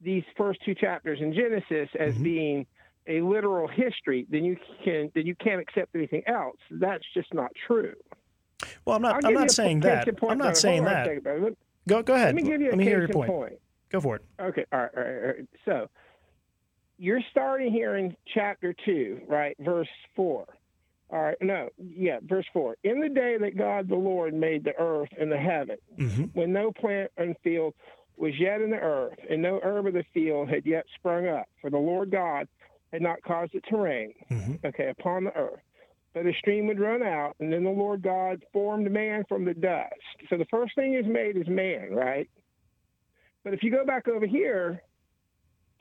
these 0.00 0.24
first 0.36 0.60
two 0.64 0.74
chapters 0.74 1.20
in 1.20 1.32
Genesis 1.32 1.88
as 1.98 2.14
Mhm. 2.14 2.22
being 2.22 2.66
a 3.06 3.20
literal 3.22 3.66
history, 3.66 4.26
then 4.28 4.44
you 4.44 4.56
can 4.84 5.10
then 5.14 5.26
you 5.26 5.34
can't 5.36 5.60
accept 5.60 5.94
anything 5.94 6.22
else. 6.26 6.58
That's 6.70 7.04
just 7.14 7.32
not 7.32 7.50
true. 7.66 7.94
Well, 8.84 8.96
I'm 8.96 9.02
not. 9.02 9.24
I'm 9.24 9.34
not 9.34 9.50
saying 9.50 9.80
that. 9.80 10.08
I'm 10.28 10.38
not 10.38 10.56
saying 10.56 10.78
Hold 10.78 10.88
on 10.88 10.94
a 10.94 11.04
that. 11.04 11.22
second, 11.24 11.56
Go 11.88 12.02
go 12.02 12.14
ahead. 12.14 12.34
Let 12.34 12.34
me 12.34 12.42
give 12.42 12.60
you 12.60 12.68
a 12.68 12.70
Let 12.70 12.78
me 12.78 12.84
hear 12.84 12.98
your 12.98 13.08
point. 13.08 13.30
point. 13.30 13.60
Go 13.90 14.00
for 14.00 14.16
it. 14.16 14.24
Okay, 14.40 14.64
all 14.72 14.80
right, 14.80 14.90
all 14.96 15.02
right, 15.02 15.14
all 15.14 15.26
right. 15.28 15.48
So 15.64 15.88
you're 16.98 17.22
starting 17.30 17.72
here 17.72 17.96
in 17.96 18.14
chapter 18.34 18.74
two, 18.84 19.20
right? 19.26 19.56
Verse 19.60 19.88
four. 20.14 20.44
All 21.10 21.22
right, 21.22 21.36
no, 21.40 21.70
yeah, 21.78 22.18
verse 22.22 22.44
four. 22.52 22.76
In 22.84 23.00
the 23.00 23.08
day 23.08 23.38
that 23.40 23.56
God 23.56 23.88
the 23.88 23.94
Lord 23.96 24.34
made 24.34 24.64
the 24.64 24.74
earth 24.78 25.08
and 25.18 25.32
the 25.32 25.38
heaven, 25.38 25.76
hmm 25.96 26.24
when 26.34 26.52
no 26.52 26.70
plant 26.72 27.10
and 27.16 27.34
field 27.42 27.74
was 28.18 28.32
yet 28.38 28.60
in 28.60 28.70
the 28.70 28.76
earth, 28.78 29.18
and 29.30 29.40
no 29.42 29.60
herb 29.62 29.86
of 29.86 29.94
the 29.94 30.04
field 30.12 30.48
had 30.48 30.66
yet 30.66 30.84
sprung 30.96 31.28
up, 31.28 31.46
for 31.60 31.70
the 31.70 31.78
Lord 31.78 32.10
God 32.10 32.48
had 32.92 33.02
not 33.02 33.22
caused 33.22 33.54
it 33.54 33.64
to 33.70 33.76
rain, 33.76 34.14
hmm 34.28 34.54
okay, 34.64 34.88
upon 34.88 35.24
the 35.24 35.36
earth. 35.36 35.60
But 36.14 36.26
a 36.26 36.32
stream 36.38 36.66
would 36.66 36.80
run 36.80 37.02
out, 37.02 37.36
and 37.38 37.52
then 37.52 37.62
the 37.64 37.70
Lord 37.70 38.02
God 38.02 38.42
formed 38.52 38.90
man 38.90 39.24
from 39.28 39.44
the 39.44 39.54
dust. 39.54 39.92
So 40.30 40.36
the 40.38 40.46
first 40.46 40.74
thing 40.74 40.94
is 40.94 41.06
made 41.06 41.36
is 41.36 41.46
man, 41.48 41.90
right? 41.92 42.28
But 43.44 43.54
if 43.54 43.62
you 43.62 43.70
go 43.70 43.84
back 43.84 44.08
over 44.08 44.26
here 44.26 44.82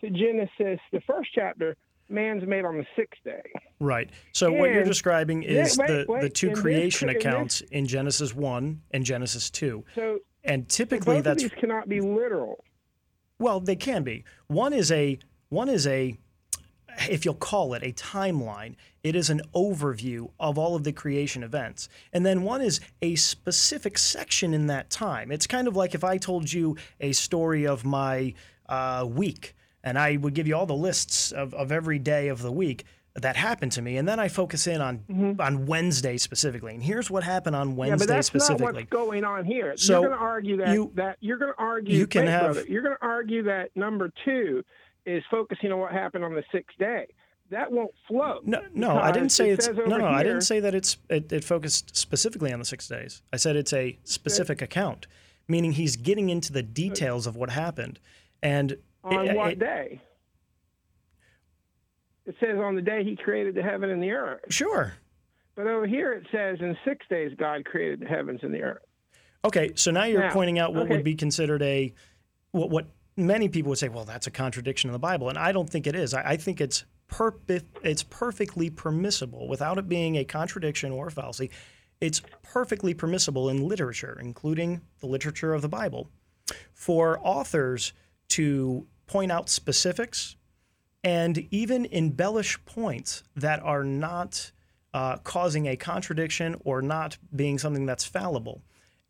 to 0.01 0.09
Genesis, 0.09 0.79
the 0.91 1.01
first 1.07 1.29
chapter, 1.33 1.75
man's 2.09 2.45
made 2.45 2.65
on 2.65 2.77
the 2.77 2.85
sixth 2.95 3.21
day. 3.23 3.41
Right. 3.79 4.09
So 4.31 4.51
what 4.51 4.69
you're 4.69 4.79
And- 4.81 4.85
describing 4.87 5.43
Yeah, 5.43 5.63
is 5.63 5.77
wait, 5.77 5.87
the, 5.87 6.17
the 6.21 6.29
two 6.29 6.47
In 6.49 6.53
this- 6.53 6.61
creation 6.61 7.09
in 7.09 7.15
this- 7.15 7.25
accounts 7.25 7.61
in 7.61 7.87
Genesis 7.87 8.35
one 8.35 8.81
and 8.91 9.03
Genesis 9.03 9.49
two, 9.49 9.83
So 9.95 10.19
and 10.47 10.67
typically 10.67 11.15
both 11.15 11.23
that's 11.23 11.43
of 11.43 11.51
these 11.51 11.59
cannot 11.59 11.87
be 11.89 12.01
literal. 12.01 12.63
Well, 13.39 13.59
they 13.59 13.75
can 13.75 14.03
be. 14.03 14.23
One 14.47 14.73
is 14.73 14.91
a 14.91 15.19
one 15.49 15.69
is 15.69 15.85
a 15.85 16.17
if 17.09 17.25
you'll 17.25 17.35
call 17.35 17.73
it 17.75 17.83
a 17.83 17.93
timeline, 17.93 18.75
it 19.03 19.15
is 19.15 19.29
an 19.29 19.41
overview 19.53 20.31
of 20.39 20.57
all 20.57 20.75
of 20.75 20.83
the 20.83 20.91
creation 20.91 21.43
events. 21.43 21.89
And 22.11 22.25
then 22.25 22.41
one 22.41 22.61
is 22.61 22.79
a 23.01 23.15
specific 23.15 23.97
section 23.97 24.53
in 24.53 24.67
that 24.67 24.89
time. 24.89 25.31
It's 25.31 25.45
kind 25.45 25.67
of 25.67 25.75
like 25.75 25.93
if 25.93 26.03
I 26.03 26.17
told 26.17 26.51
you 26.51 26.75
a 26.99 27.11
story 27.11 27.67
of 27.67 27.85
my 27.85 28.33
uh, 28.67 29.05
week 29.07 29.55
and 29.83 29.97
I 29.97 30.17
would 30.17 30.33
give 30.33 30.47
you 30.47 30.55
all 30.55 30.65
the 30.65 30.75
lists 30.75 31.31
of, 31.31 31.53
of 31.53 31.71
every 31.71 31.99
day 31.99 32.29
of 32.29 32.41
the 32.41 32.51
week 32.51 32.85
that 33.21 33.35
happened 33.35 33.71
to 33.73 33.81
me, 33.81 33.97
and 33.97 34.07
then 34.07 34.19
I 34.19 34.27
focus 34.27 34.67
in 34.67 34.81
on 34.81 35.35
on 35.39 35.65
Wednesday 35.65 36.17
specifically. 36.17 36.73
And 36.75 36.83
here's 36.83 37.09
what 37.09 37.23
happened 37.23 37.55
on 37.55 37.69
Mm-hmm. 37.69 37.79
Yeah, 37.79 37.89
Wednesday 37.89 38.05
but 38.07 38.13
that's 38.13 38.27
specifically. 38.27 38.65
not 38.65 38.73
what's 38.75 38.89
going 38.89 39.23
on 39.23 39.45
here. 39.45 39.75
So 39.77 39.93
you're 40.01 40.09
going 40.09 40.19
to 40.19 40.23
argue 40.25 40.57
that 40.57 40.73
you- 40.73 40.91
that 40.95 41.17
you're 41.19 41.37
going 41.37 41.53
to 41.53 41.59
argue. 41.59 41.97
you 41.97 42.07
can 42.07 42.25
wait, 42.25 42.31
have- 42.31 42.53
brother, 42.53 42.65
you're 42.69 42.81
going 42.83 42.95
to 42.99 43.05
argue 43.05 43.43
that 43.43 43.75
number 43.75 44.11
two 44.25 44.63
is 45.05 45.23
focusing 45.31 45.71
on 45.71 45.79
what 45.79 45.91
happened 45.91 46.23
on 46.23 46.33
the 46.35 46.43
sixth 46.51 46.77
day. 46.77 47.07
that 47.49 47.71
won't 47.71 47.91
flow. 48.07 48.39
No, 48.43 48.61
no, 48.73 48.97
I 48.97 49.11
didn't 49.11 49.31
say 49.31 49.49
it 49.51 49.53
it's 49.59 49.67
no, 49.69 49.85
no. 49.97 50.05
I 50.05 50.21
didn't 50.21 50.41
say 50.41 50.59
that 50.59 50.75
it's 50.75 50.97
it, 51.09 51.31
it 51.31 51.43
focused 51.45 51.95
specifically 51.95 52.51
on 52.51 52.59
the 52.59 52.65
six 52.65 52.87
days. 52.87 53.21
I 53.33 53.37
said 53.37 53.55
it's 53.55 53.71
a 53.73 53.97
specific 54.03 54.61
account, 54.61 55.07
meaning 55.47 55.71
he's 55.71 55.95
getting 55.95 56.29
into 56.29 56.51
the 56.51 56.61
details 56.61 57.25
of 57.25 57.35
what 57.37 57.49
happened, 57.49 57.99
and 58.43 58.77
on 59.03 59.27
it- 59.29 59.35
what 59.35 59.51
it- 59.53 59.59
day? 59.59 60.01
It 62.27 62.35
says 62.39 62.57
on 62.59 62.75
the 62.75 62.81
day 62.81 63.03
he 63.03 63.15
created 63.15 63.55
the 63.55 63.63
heaven 63.63 63.89
and 63.89 64.03
the 64.03 64.11
earth. 64.11 64.41
sure. 64.49 64.93
But 65.55 65.65
over 65.65 65.87
here 65.87 66.13
it 66.13 66.27
says 66.31 66.57
in 66.59 66.77
six 66.85 67.03
days 67.09 67.31
God 67.39 67.65
created 67.65 68.01
the 68.01 68.05
heavens 68.05 68.41
and 68.43 68.53
the 68.53 68.61
earth. 68.61 68.83
Okay, 69.43 69.71
so 69.75 69.89
now 69.91 70.03
you're 70.03 70.21
Now, 70.21 70.33
pointing 70.33 70.59
out 70.59 70.73
what 70.73 70.83
okay. 70.83 70.95
would 70.95 71.03
be 71.03 71.15
considered 71.15 71.61
a 71.63 71.93
what 72.51 72.69
what 72.69 72.87
many 73.15 73.49
people 73.49 73.69
would 73.69 73.79
say. 73.79 73.89
Well, 73.89 74.05
that's 74.05 74.27
a 74.27 74.31
contradiction 74.31 74.89
in 74.89 74.91
the 74.91 74.99
Bible, 74.99 75.29
and 75.29 75.37
I 75.37 75.51
don't 75.51 75.69
think 75.69 75.87
it 75.87 75.95
is. 75.95 76.13
I, 76.13 76.31
I 76.31 76.37
think 76.37 76.61
it's 76.61 76.85
perp- 77.09 77.63
it's 77.81 78.03
perfectly 78.03 78.69
permissible 78.69 79.47
without 79.47 79.77
it 79.77 79.87
being 79.87 80.17
a 80.17 80.25
contradiction 80.25 80.91
or 80.91 81.07
a 81.07 81.11
fallacy. 81.11 81.49
It's 82.01 82.21
perfectly 82.43 82.93
permissible 82.93 83.49
in 83.49 83.67
literature, 83.67 84.19
including 84.21 84.81
the 84.99 85.07
literature 85.07 85.53
of 85.53 85.61
the 85.63 85.69
Bible, 85.69 86.09
for 86.73 87.19
authors 87.23 87.93
to 88.29 88.85
point 89.07 89.31
out 89.31 89.49
specifics 89.49 90.35
and 91.07 91.47
even 91.51 91.85
embellish 91.85 92.59
points 92.65 93.23
that 93.37 93.61
are 93.63 93.83
not 93.85 94.51
uh, 94.93 95.15
causing 95.23 95.65
a 95.67 95.77
contradiction 95.77 96.53
or 96.65 96.81
not 96.81 97.17
being 97.33 97.57
something 97.57 97.85
that's 97.85 98.03
fallible. 98.03 98.61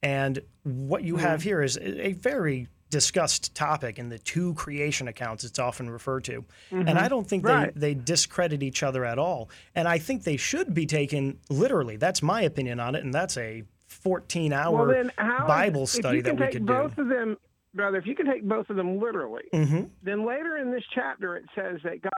And 0.03 0.39
what 0.63 1.03
you 1.03 1.17
have 1.17 1.41
here 1.41 1.63
is 1.63 1.75
a 1.81 2.13
very 2.13 2.67
discussed 2.91 3.55
topic 3.55 3.97
in 3.97 4.09
the 4.09 4.19
two 4.19 4.53
creation 4.53 5.07
accounts 5.07 5.43
it's 5.43 5.57
often 5.57 5.89
referred 5.89 6.23
to. 6.25 6.45
And 6.71 6.99
I 6.99 7.07
don't 7.07 7.27
think 7.27 7.43
Right. 7.45 7.73
they, 7.73 7.93
they 7.95 7.99
discredit 7.99 8.61
each 8.61 8.83
other 8.83 9.03
at 9.03 9.17
all. 9.17 9.49
And 9.73 9.87
I 9.87 9.97
think 9.97 10.23
they 10.23 10.37
should 10.37 10.73
be 10.75 10.85
taken 10.85 11.39
literally. 11.49 11.97
That's 11.97 12.21
my 12.21 12.43
opinion 12.43 12.79
on 12.79 12.93
it. 12.93 13.03
And 13.03 13.11
that's 13.13 13.37
a 13.37 13.63
14 13.87 14.53
hour 14.53 14.85
Well, 14.85 14.85
then 14.87 15.11
how 15.17 15.43
is- 15.45 15.47
Bible 15.47 15.87
study 15.87 16.21
that 16.21 16.39
we 16.39 16.47
could 16.47 16.65
both 16.65 16.95
do. 16.95 17.01
of 17.01 17.07
them, 17.09 17.37
brother. 17.77 17.97
If 17.97 18.05
you 18.05 18.15
can 18.15 18.25
take 18.25 18.43
both 18.43 18.69
of 18.69 18.75
them 18.75 18.99
literally, 18.99 19.43
hmm 19.53 19.83
then 20.03 20.25
later 20.25 20.57
in 20.57 20.71
this 20.71 20.83
chapter 20.93 21.37
it 21.37 21.45
says 21.55 21.79
that 21.83 22.01
God 22.01 22.11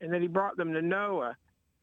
and 0.00 0.12
that 0.12 0.20
He 0.20 0.28
brought 0.28 0.56
them 0.58 0.74
to 0.74 0.82
Noah. 0.82 1.36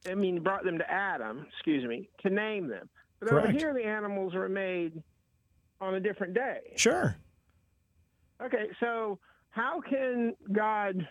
I 0.08 0.16
mean, 0.16 0.44
brought 0.44 0.66
them 0.66 0.78
to 0.78 0.92
Adam. 0.92 1.46
Excuse 1.54 1.86
me, 1.88 2.10
to 2.22 2.30
name 2.30 2.68
them. 2.68 2.90
But 3.20 3.32
over 3.32 3.48
here, 3.50 3.74
the 3.74 3.86
animals 3.86 4.34
were 4.34 4.50
made 4.50 5.02
on 5.80 5.96
a 5.96 6.00
different 6.00 6.34
day. 6.34 6.60
Sure. 6.76 7.16
Okay, 8.44 8.66
so 8.82 9.18
how 9.52 9.80
can 9.80 10.34
God? 10.52 11.08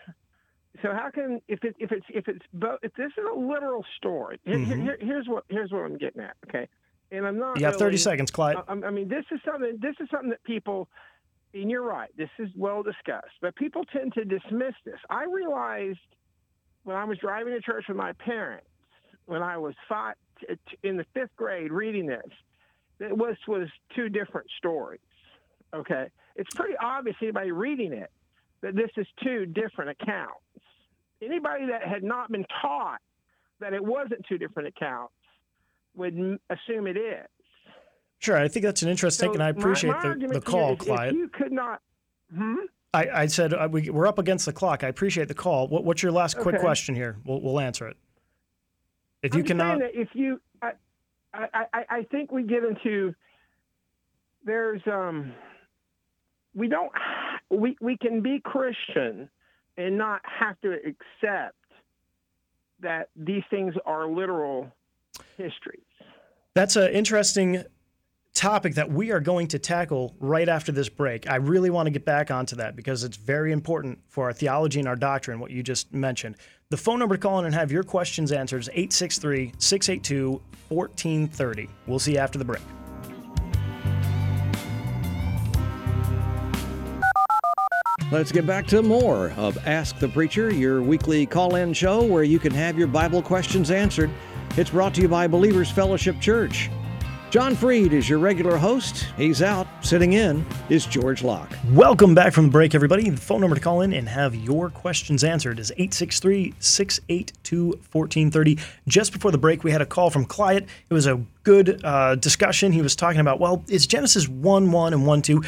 So 0.83 0.91
how 0.91 1.09
can 1.11 1.39
if 1.47 1.63
it 1.63 1.75
if 1.79 1.91
it's 1.91 2.05
if 2.09 2.27
it's 2.27 2.45
both 2.53 2.79
if 2.83 2.93
this 2.93 3.11
is 3.17 3.23
a 3.35 3.39
literal 3.39 3.83
story? 3.97 4.39
Here, 4.43 4.59
here- 4.59 4.77
here- 4.77 4.97
here's 4.99 5.27
what 5.27 5.43
here's 5.49 5.71
what 5.71 5.79
I'm 5.85 5.97
getting 5.97 6.21
at. 6.21 6.35
Okay, 6.47 6.67
and 7.11 7.25
I'm 7.25 7.39
not. 7.39 7.59
You 7.59 7.65
have 7.65 7.77
30 7.77 7.97
seconds, 7.97 8.29
Clyde. 8.31 8.57
I, 8.67 8.73
I 8.73 8.89
mean, 8.91 9.07
this 9.07 9.25
is 9.31 9.39
something. 9.45 9.77
This 9.81 9.95
is 9.99 10.07
something 10.11 10.29
that 10.29 10.43
people, 10.43 10.87
and 11.53 11.69
you're 11.69 11.83
right. 11.83 12.09
This 12.17 12.29
is 12.39 12.49
well 12.55 12.83
discussed, 12.83 13.35
but 13.41 13.55
people 13.55 13.83
tend 13.85 14.13
to 14.13 14.25
dismiss 14.25 14.73
this. 14.85 14.99
I 15.09 15.25
realized 15.25 15.99
when 16.83 16.95
I 16.95 17.03
was 17.03 17.17
driving 17.19 17.53
to 17.53 17.61
church 17.61 17.85
with 17.87 17.97
my 17.97 18.13
parents, 18.13 18.67
when 19.25 19.41
I 19.41 19.57
was 19.57 19.73
five, 19.87 20.15
in 20.83 20.97
the 20.97 21.05
fifth 21.13 21.35
grade, 21.35 21.71
reading 21.71 22.07
this, 22.07 22.29
that 22.99 23.09
it 23.09 23.17
was 23.17 23.35
was 23.47 23.67
two 23.95 24.09
different 24.09 24.47
stories. 24.57 24.99
Okay, 25.73 26.07
it's 26.35 26.53
pretty 26.55 26.75
obvious 26.77 27.15
anybody 27.21 27.51
reading 27.51 27.93
it 27.93 28.11
that 28.61 28.75
this 28.75 28.89
is 28.97 29.05
two 29.23 29.45
different 29.45 29.91
accounts. 29.91 30.39
Anybody 31.21 31.67
that 31.67 31.83
had 31.83 32.03
not 32.03 32.31
been 32.31 32.45
taught 32.61 33.01
that 33.59 33.73
it 33.73 33.83
wasn't 33.83 34.25
two 34.27 34.37
different 34.37 34.69
accounts 34.69 35.13
would 35.95 36.13
assume 36.49 36.87
it 36.87 36.97
is. 36.97 37.27
Sure. 38.23 38.37
I 38.37 38.47
think 38.47 38.63
that's 38.63 38.81
an 38.83 38.89
interesting, 38.89 39.29
So 39.31 39.33
and 39.33 39.43
I 39.43 39.49
appreciate 39.49 39.91
my 40.01 40.15
the, 40.15 40.27
the 40.35 40.41
call, 40.41 40.77
Clyde. 40.77 41.13
you 41.13 41.27
could 41.27 41.51
not. 41.51 41.81
Hmm? 42.33 42.55
I, 42.93 43.09
I 43.09 43.25
said 43.25 43.53
uh, 43.53 43.67
we, 43.69 43.89
we're 43.89 44.07
up 44.07 44.17
against 44.17 44.45
the 44.45 44.53
clock. 44.53 44.81
I 44.85 44.87
appreciate 44.87 45.27
the 45.27 45.33
call. 45.33 45.67
What, 45.67 45.83
what's 45.83 46.01
your 46.01 46.13
last 46.13 46.37
quick 46.37 46.55
Okay. 46.55 46.63
question 46.63 46.95
here? 46.95 47.17
We'll, 47.25 47.41
we'll 47.41 47.59
answer 47.59 47.85
it. 47.85 47.97
If 49.23 49.33
I'm 49.33 49.39
you 49.39 49.43
cannot, 49.43 49.79
if 49.81 50.07
you, 50.13 50.39
I, 50.61 50.71
I, 51.33 51.47
I, 51.73 51.85
I 51.89 52.03
think 52.11 52.31
we 52.31 52.43
get 52.43 52.63
into 52.63 53.13
there's 54.45 54.81
um, 54.87 55.33
we 56.55 56.67
don't 56.69 56.91
we 57.49 57.75
we 57.81 57.97
can 57.97 58.21
be 58.21 58.39
Christian 58.43 59.29
and 59.77 59.97
not 59.97 60.21
have 60.25 60.59
to 60.61 60.73
accept 60.73 61.55
that 62.79 63.09
these 63.17 63.43
things 63.49 63.73
are 63.85 64.07
literal 64.07 64.69
histories. 65.37 65.83
that's 66.53 66.75
an 66.75 66.91
interesting 66.91 67.63
topic 68.33 68.75
that 68.75 68.91
we 68.91 69.11
are 69.11 69.19
going 69.19 69.47
to 69.47 69.59
tackle 69.59 70.15
right 70.19 70.49
after 70.49 70.71
this 70.71 70.89
break. 70.89 71.29
I 71.29 71.35
really 71.35 71.69
want 71.69 71.85
to 71.87 71.91
get 71.91 72.03
back 72.03 72.31
onto 72.31 72.55
that 72.57 72.75
because 72.75 73.03
it's 73.03 73.17
very 73.17 73.51
important 73.51 73.99
for 74.09 74.25
our 74.25 74.33
theology 74.33 74.79
and 74.79 74.87
our 74.87 74.95
doctrine, 74.95 75.39
what 75.39 75.51
you 75.51 75.61
just 75.61 75.93
mentioned. 75.93 76.35
The 76.69 76.77
phone 76.77 76.99
number 76.99 77.15
to 77.15 77.21
call 77.21 77.39
in 77.39 77.45
and 77.45 77.53
have 77.53 77.71
your 77.71 77.83
questions 77.83 78.31
answered 78.31 78.61
is 78.61 78.69
863 78.69 79.53
682 79.59 80.41
1430. 80.69 81.69
We'll 81.85 81.99
see 81.99 82.13
you 82.13 82.17
after 82.17 82.39
the 82.39 82.45
break. 82.45 82.61
Let's 88.11 88.31
get 88.31 88.45
back 88.45 88.67
to 88.67 88.81
more 88.81 89.31
of 89.37 89.57
Ask 89.65 89.97
the 89.97 90.07
Preacher, 90.07 90.51
your 90.51 90.81
weekly 90.81 91.25
call 91.25 91.55
in 91.55 91.73
show 91.73 92.03
where 92.03 92.23
you 92.23 92.37
can 92.37 92.51
have 92.53 92.77
your 92.77 92.87
Bible 92.87 93.21
questions 93.21 93.71
answered. 93.71 94.11
It's 94.55 94.69
brought 94.69 94.93
to 94.95 95.01
you 95.01 95.07
by 95.07 95.27
Believers 95.27 95.71
Fellowship 95.71 96.19
Church. 96.19 96.69
John 97.33 97.55
Freed 97.55 97.93
is 97.93 98.07
your 98.07 98.19
regular 98.19 98.57
host. 98.57 99.07
He's 99.17 99.41
out. 99.41 99.65
Sitting 99.81 100.13
in 100.13 100.45
is 100.69 100.85
George 100.85 101.23
Locke. 101.23 101.51
Welcome 101.71 102.13
back 102.13 102.31
from 102.31 102.45
the 102.45 102.51
break, 102.51 102.75
everybody. 102.75 103.09
The 103.09 103.19
phone 103.19 103.41
number 103.41 103.55
to 103.55 103.59
call 103.59 103.81
in 103.81 103.91
and 103.91 104.07
have 104.07 104.35
your 104.35 104.69
questions 104.69 105.23
answered 105.23 105.57
is 105.57 105.71
863 105.71 106.53
682 106.59 107.65
1430. 107.91 108.59
Just 108.87 109.13
before 109.13 109.31
the 109.31 109.39
break, 109.39 109.63
we 109.63 109.71
had 109.71 109.81
a 109.81 109.85
call 109.87 110.11
from 110.11 110.25
Clyde. 110.25 110.67
It 110.87 110.93
was 110.93 111.07
a 111.07 111.25
good 111.41 111.83
uh, 111.83 112.13
discussion. 112.13 112.71
He 112.71 112.83
was 112.83 112.95
talking 112.95 113.19
about, 113.19 113.39
well, 113.39 113.63
is 113.67 113.87
Genesis 113.87 114.29
1 114.29 114.71
1 114.71 114.93
and 114.93 115.07
1 115.07 115.21
2? 115.23 115.43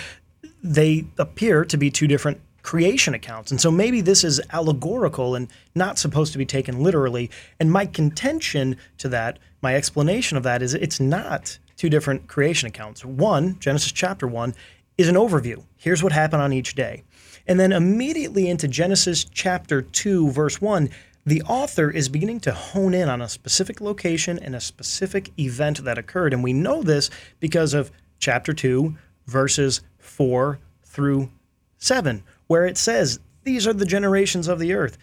They 0.64 1.06
appear 1.20 1.66
to 1.66 1.78
be 1.78 1.92
two 1.92 2.08
different 2.08 2.42
creation 2.64 3.14
accounts. 3.14 3.52
And 3.52 3.62
so 3.62 3.70
maybe 3.70 4.02
this 4.02 4.24
is 4.24 4.42
allegorical 4.52 5.36
and 5.36 5.50
not 5.76 6.00
supposed 6.00 6.32
to 6.32 6.40
be 6.40 6.48
taken 6.48 6.82
literally. 6.82 7.30
And 7.60 7.72
my 7.72 7.86
contention 7.86 8.78
to 8.98 9.10
that, 9.10 9.38
my 9.62 9.76
explanation 9.76 10.36
of 10.36 10.42
that 10.42 10.64
is 10.64 10.74
it's 10.74 11.00
not 11.00 11.60
two 11.78 11.90
different 11.90 12.28
creation 12.28 12.68
accounts. 12.68 13.04
One, 13.04 13.58
Genesis 13.60 13.92
chapter 13.92 14.28
1, 14.28 14.54
is 14.98 15.10
an 15.10 15.16
overview. 15.16 15.64
Here's 15.78 16.04
what 16.04 16.14
happened 16.14 16.42
on 16.42 16.54
each 16.54 16.76
day. 16.76 17.04
And 17.48 17.60
then 17.60 17.72
immediately 17.72 18.50
into 18.50 18.68
Genesis 18.68 19.24
chapter 19.24 19.82
2, 19.82 20.32
verse 20.32 20.62
1, 20.62 20.90
the 21.26 21.42
author 21.44 21.90
is 21.90 22.08
beginning 22.08 22.40
to 22.42 22.52
hone 22.52 22.94
in 22.94 23.10
on 23.10 23.22
a 23.22 23.30
specific 23.30 23.82
location 23.82 24.38
and 24.40 24.56
a 24.56 24.62
specific 24.62 25.32
event 25.40 25.84
that 25.84 25.98
occurred. 25.98 26.34
And 26.34 26.44
we 26.44 26.54
know 26.54 26.84
this 26.84 27.10
because 27.40 27.74
of 27.74 27.92
chapter 28.20 28.54
2, 28.54 28.96
verses 29.26 29.82
4 29.98 30.60
through 30.84 31.32
7, 31.78 32.24
where 32.48 32.66
it 32.66 32.78
says, 32.78 33.20
These 33.44 33.68
are 33.68 33.74
the 33.74 33.86
generations 33.86 34.48
of 34.48 34.60
the 34.60 34.74
earth. 34.74 34.98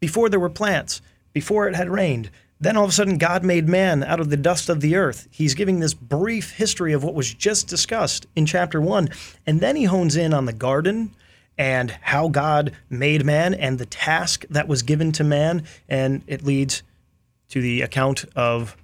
Before 0.00 0.28
there 0.28 0.40
were 0.40 0.50
plants, 0.50 1.00
before 1.32 1.68
it 1.68 1.76
had 1.76 1.88
rained, 1.88 2.30
then 2.62 2.76
all 2.76 2.84
of 2.84 2.90
a 2.90 2.92
sudden 2.92 3.18
God 3.18 3.42
made 3.42 3.68
man 3.68 4.04
out 4.04 4.20
of 4.20 4.30
the 4.30 4.36
dust 4.36 4.68
of 4.68 4.80
the 4.80 4.94
earth. 4.94 5.26
He's 5.32 5.54
giving 5.54 5.80
this 5.80 5.94
brief 5.94 6.52
history 6.52 6.92
of 6.92 7.02
what 7.02 7.12
was 7.12 7.34
just 7.34 7.66
discussed 7.66 8.26
in 8.36 8.46
chapter 8.46 8.80
1. 8.80 9.08
And 9.44 9.60
then 9.60 9.74
he 9.74 9.84
hones 9.84 10.14
in 10.14 10.32
on 10.32 10.44
the 10.44 10.52
garden 10.52 11.10
and 11.58 11.90
how 11.90 12.28
God 12.28 12.72
made 12.88 13.26
man 13.26 13.52
and 13.52 13.80
the 13.80 13.86
task 13.86 14.44
that 14.48 14.68
was 14.68 14.82
given 14.82 15.10
to 15.12 15.24
man. 15.24 15.64
And 15.88 16.22
it 16.28 16.44
leads 16.44 16.84
to 17.48 17.60
the 17.60 17.82
account 17.82 18.24
of 18.36 18.76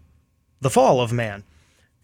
the 0.61 0.71
fall 0.71 1.01
of 1.01 1.13
man. 1.13 1.45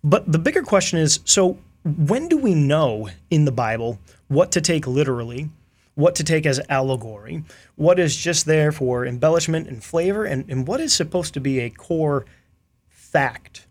But 0.05 0.31
the 0.31 0.39
bigger 0.39 0.63
question 0.63 1.01
is 1.01 1.19
so 1.25 1.59
when 1.83 2.29
do 2.29 2.39
we 2.39 2.55
know 2.55 3.09
in 3.31 3.47
the 3.47 3.53
Bible 3.53 3.99
what 4.29 4.53
to 4.53 4.61
take 4.61 4.87
literally, 4.87 5.51
what 5.95 6.15
to 6.17 6.25
take 6.25 6.45
as 6.47 6.61
allegory, 6.69 7.45
what 7.77 7.99
is 7.99 8.17
just 8.17 8.47
there 8.47 8.73
for 8.73 9.07
embellishment 9.07 9.69
and 9.69 9.83
flavor, 9.83 10.25
and, 10.25 10.49
and 10.51 10.67
what 10.67 10.81
is 10.81 10.93
supposed 10.93 11.35
to 11.35 11.41
be 11.41 11.61
a 11.61 11.71
core 11.71 12.27
fact? 12.89 13.67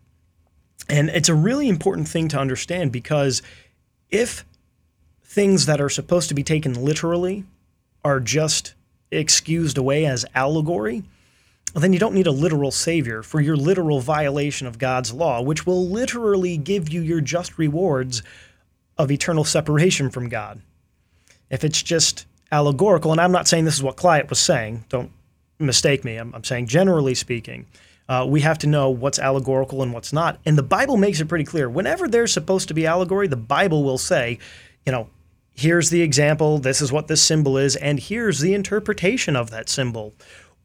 And 0.88 1.10
it's 1.10 1.28
a 1.28 1.34
really 1.34 1.68
important 1.68 2.08
thing 2.08 2.28
to 2.28 2.38
understand 2.38 2.92
because 2.92 3.42
if 4.10 4.44
things 5.22 5.66
that 5.66 5.80
are 5.80 5.88
supposed 5.88 6.28
to 6.28 6.34
be 6.34 6.42
taken 6.42 6.84
literally 6.84 7.44
are 8.04 8.20
just 8.20 8.74
excused 9.10 9.78
away 9.78 10.06
as 10.06 10.24
allegory, 10.34 11.02
well, 11.74 11.82
then 11.82 11.92
you 11.92 11.98
don't 11.98 12.14
need 12.14 12.26
a 12.26 12.32
literal 12.32 12.70
savior 12.70 13.22
for 13.22 13.40
your 13.40 13.56
literal 13.56 14.00
violation 14.00 14.66
of 14.66 14.78
God's 14.78 15.12
law, 15.12 15.42
which 15.42 15.66
will 15.66 15.88
literally 15.88 16.56
give 16.56 16.88
you 16.88 17.00
your 17.00 17.20
just 17.20 17.58
rewards 17.58 18.22
of 18.96 19.10
eternal 19.10 19.44
separation 19.44 20.08
from 20.08 20.28
God. 20.28 20.62
If 21.50 21.64
it's 21.64 21.82
just 21.82 22.26
allegorical, 22.50 23.12
and 23.12 23.20
I'm 23.20 23.32
not 23.32 23.48
saying 23.48 23.64
this 23.64 23.74
is 23.74 23.82
what 23.82 23.96
Clyde 23.96 24.28
was 24.30 24.38
saying, 24.38 24.84
don't 24.88 25.10
mistake 25.58 26.04
me. 26.04 26.16
I'm, 26.16 26.34
I'm 26.34 26.44
saying 26.44 26.66
generally 26.66 27.14
speaking, 27.14 27.66
uh, 28.08 28.26
we 28.28 28.40
have 28.42 28.58
to 28.58 28.66
know 28.66 28.90
what's 28.90 29.18
allegorical 29.18 29.82
and 29.82 29.92
what's 29.92 30.12
not. 30.12 30.38
And 30.44 30.58
the 30.58 30.62
Bible 30.62 30.96
makes 30.96 31.20
it 31.20 31.28
pretty 31.28 31.44
clear. 31.44 31.68
Whenever 31.68 32.06
there's 32.06 32.32
supposed 32.32 32.68
to 32.68 32.74
be 32.74 32.86
allegory, 32.86 33.28
the 33.28 33.36
Bible 33.36 33.82
will 33.82 33.98
say, 33.98 34.38
you 34.84 34.92
know, 34.92 35.08
here's 35.52 35.90
the 35.90 36.02
example, 36.02 36.58
this 36.58 36.82
is 36.82 36.92
what 36.92 37.08
this 37.08 37.22
symbol 37.22 37.56
is, 37.56 37.76
and 37.76 37.98
here's 37.98 38.40
the 38.40 38.54
interpretation 38.54 39.36
of 39.36 39.50
that 39.50 39.68
symbol. 39.68 40.14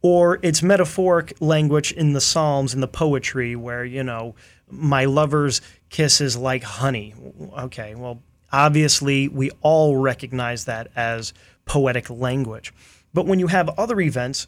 Or 0.02 0.40
it's 0.42 0.64
metaphoric 0.64 1.34
language 1.40 1.92
in 1.92 2.14
the 2.14 2.22
Psalms 2.22 2.74
and 2.74 2.82
the 2.82 2.88
poetry 2.88 3.56
where, 3.56 3.86
you 3.86 4.04
know, 4.04 4.36
my 4.70 5.06
lover's 5.06 5.62
kiss 5.90 6.22
is 6.22 6.38
like 6.38 6.64
honey. 6.64 7.14
Okay, 7.58 7.96
well, 7.96 8.22
obviously 8.52 9.28
we 9.28 9.52
all 9.62 9.98
recognize 9.98 10.66
that 10.66 10.92
as 10.96 11.34
poetic 11.66 12.10
language. 12.10 12.74
But 13.14 13.26
when 13.26 13.40
you 13.40 13.48
have 13.48 13.70
other 13.78 14.00
events, 14.00 14.48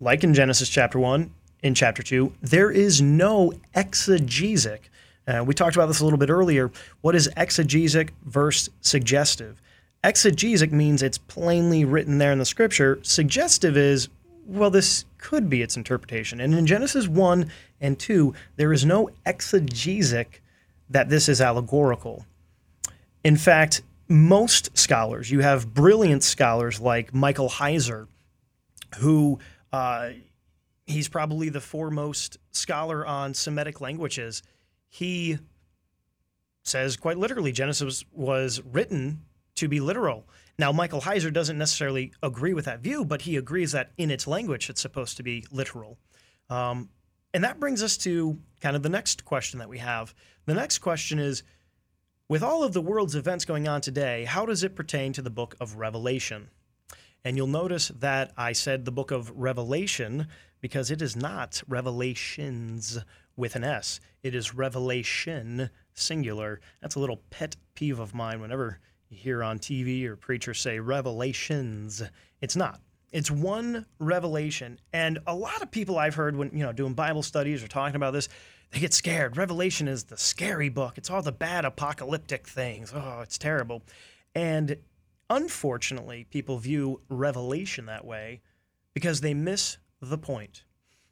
like 0.00 0.24
in 0.24 0.34
Genesis 0.34 0.68
chapter 0.68 0.98
1, 0.98 1.30
in 1.62 1.74
chapter 1.74 2.02
2, 2.02 2.32
there 2.42 2.70
is 2.70 3.00
no 3.00 3.52
exegesic. 3.74 4.80
Uh, 5.26 5.42
we 5.44 5.54
talked 5.54 5.74
about 5.74 5.86
this 5.86 6.00
a 6.00 6.04
little 6.04 6.18
bit 6.18 6.30
earlier. 6.30 6.70
What 7.00 7.14
is 7.14 7.28
exegesic 7.36 8.10
versus 8.24 8.70
suggestive? 8.80 9.60
Exegesic 10.04 10.70
means 10.70 11.02
it's 11.02 11.18
plainly 11.18 11.84
written 11.84 12.18
there 12.18 12.30
in 12.30 12.38
the 12.38 12.44
scripture. 12.44 13.00
Suggestive 13.02 13.76
is, 13.76 14.08
well, 14.46 14.70
this 14.70 15.04
could 15.18 15.50
be 15.50 15.62
its 15.62 15.76
interpretation. 15.76 16.40
And 16.40 16.54
in 16.54 16.66
Genesis 16.66 17.08
1 17.08 17.50
and 17.80 17.98
2, 17.98 18.32
there 18.54 18.72
is 18.72 18.84
no 18.84 19.10
exegesic 19.24 20.40
that 20.88 21.08
this 21.08 21.28
is 21.28 21.40
allegorical. 21.40 22.24
In 23.26 23.36
fact, 23.36 23.82
most 24.06 24.78
scholars, 24.78 25.32
you 25.32 25.40
have 25.40 25.74
brilliant 25.74 26.22
scholars 26.22 26.78
like 26.80 27.12
Michael 27.12 27.48
Heiser, 27.50 28.06
who 28.98 29.40
uh, 29.72 30.10
he's 30.86 31.08
probably 31.08 31.48
the 31.48 31.60
foremost 31.60 32.38
scholar 32.52 33.04
on 33.04 33.34
Semitic 33.34 33.80
languages. 33.80 34.44
He 34.88 35.40
says 36.62 36.96
quite 36.96 37.18
literally 37.18 37.50
Genesis 37.50 38.04
was 38.12 38.62
written 38.62 39.22
to 39.56 39.66
be 39.66 39.80
literal. 39.80 40.28
Now, 40.56 40.70
Michael 40.70 41.00
Heiser 41.00 41.32
doesn't 41.32 41.58
necessarily 41.58 42.12
agree 42.22 42.54
with 42.54 42.66
that 42.66 42.78
view, 42.78 43.04
but 43.04 43.22
he 43.22 43.34
agrees 43.36 43.72
that 43.72 43.90
in 43.98 44.12
its 44.12 44.28
language 44.28 44.70
it's 44.70 44.80
supposed 44.80 45.16
to 45.16 45.24
be 45.24 45.44
literal. 45.50 45.98
Um, 46.48 46.90
and 47.34 47.42
that 47.42 47.58
brings 47.58 47.82
us 47.82 47.96
to 47.98 48.38
kind 48.60 48.76
of 48.76 48.84
the 48.84 48.88
next 48.88 49.24
question 49.24 49.58
that 49.58 49.68
we 49.68 49.78
have. 49.78 50.14
The 50.44 50.54
next 50.54 50.78
question 50.78 51.18
is 51.18 51.42
with 52.28 52.42
all 52.42 52.62
of 52.64 52.72
the 52.72 52.80
world's 52.80 53.14
events 53.14 53.44
going 53.44 53.68
on 53.68 53.80
today, 53.80 54.24
how 54.24 54.44
does 54.46 54.64
it 54.64 54.74
pertain 54.74 55.12
to 55.12 55.22
the 55.22 55.30
book 55.30 55.54
of 55.60 55.76
Revelation? 55.76 56.48
And 57.24 57.36
you'll 57.36 57.46
notice 57.46 57.88
that 58.00 58.32
I 58.36 58.52
said 58.52 58.84
the 58.84 58.92
book 58.92 59.10
of 59.10 59.30
Revelation 59.30 60.26
because 60.60 60.90
it 60.90 61.02
is 61.02 61.14
not 61.14 61.62
Revelations 61.68 62.98
with 63.36 63.54
an 63.54 63.64
S. 63.64 64.00
It 64.22 64.34
is 64.34 64.54
Revelation 64.54 65.70
singular. 65.94 66.60
That's 66.80 66.96
a 66.96 67.00
little 67.00 67.22
pet 67.30 67.56
peeve 67.74 68.00
of 68.00 68.14
mine 68.14 68.40
whenever 68.40 68.80
you 69.08 69.16
hear 69.16 69.42
on 69.42 69.58
TV 69.58 70.04
or 70.04 70.16
preachers 70.16 70.60
say 70.60 70.80
Revelations. 70.80 72.02
It's 72.40 72.56
not. 72.56 72.80
It's 73.12 73.30
one 73.30 73.86
revelation. 73.98 74.80
And 74.92 75.20
a 75.26 75.34
lot 75.34 75.62
of 75.62 75.70
people 75.70 75.98
I've 75.98 76.16
heard 76.16 76.36
when, 76.36 76.50
you 76.52 76.64
know, 76.64 76.72
doing 76.72 76.94
Bible 76.94 77.22
studies 77.22 77.62
or 77.62 77.68
talking 77.68 77.96
about 77.96 78.12
this, 78.12 78.28
they 78.72 78.80
get 78.80 78.92
scared. 78.92 79.36
Revelation 79.36 79.88
is 79.88 80.04
the 80.04 80.16
scary 80.16 80.68
book. 80.68 80.98
It's 80.98 81.10
all 81.10 81.22
the 81.22 81.32
bad 81.32 81.64
apocalyptic 81.64 82.46
things. 82.46 82.92
Oh, 82.94 83.20
it's 83.22 83.38
terrible. 83.38 83.82
And 84.34 84.76
unfortunately, 85.30 86.26
people 86.30 86.58
view 86.58 87.00
Revelation 87.08 87.86
that 87.86 88.04
way 88.04 88.42
because 88.94 89.20
they 89.20 89.34
miss 89.34 89.78
the 90.00 90.18
point. 90.18 90.64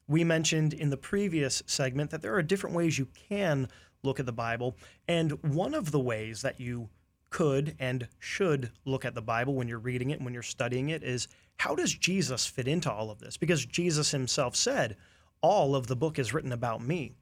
We 0.07 0.25
mentioned 0.25 0.75
in 0.75 0.90
the 0.90 0.97
previous 0.97 1.62
segment 1.67 2.11
that 2.11 2.21
there 2.21 2.35
are 2.35 2.43
different 2.43 2.77
ways 2.77 2.99
you 2.99 3.09
can 3.29 3.69
look 4.03 4.21
at 4.21 4.27
the 4.27 4.33
Bible. 4.33 4.77
And 5.09 5.33
one 5.43 5.75
of 5.75 5.90
the 5.90 6.01
ways 6.01 6.43
that 6.43 6.61
you 6.61 6.90
could 7.31 7.75
and 7.79 8.07
should 8.19 8.71
look 8.85 9.05
at 9.05 9.14
the 9.14 9.23
Bible 9.23 9.55
when 9.55 9.67
you're 9.67 9.79
reading 9.79 10.11
it, 10.11 10.19
and 10.19 10.25
when 10.25 10.35
you're 10.35 10.43
studying 10.43 10.90
it, 10.90 11.03
is 11.03 11.29
how 11.57 11.75
does 11.75 11.95
Jesus 11.95 12.47
fit 12.47 12.69
into 12.69 12.93
all 12.93 13.11
of 13.11 13.19
this? 13.19 13.37
Because 13.37 13.64
Jesus 13.64 14.11
himself 14.11 14.55
said, 14.55 14.97
all 15.40 15.75
of 15.75 15.87
the 15.87 15.97
book 15.97 16.19
is 16.19 16.35
written 16.35 16.53
about 16.53 16.83
me. 16.83 17.14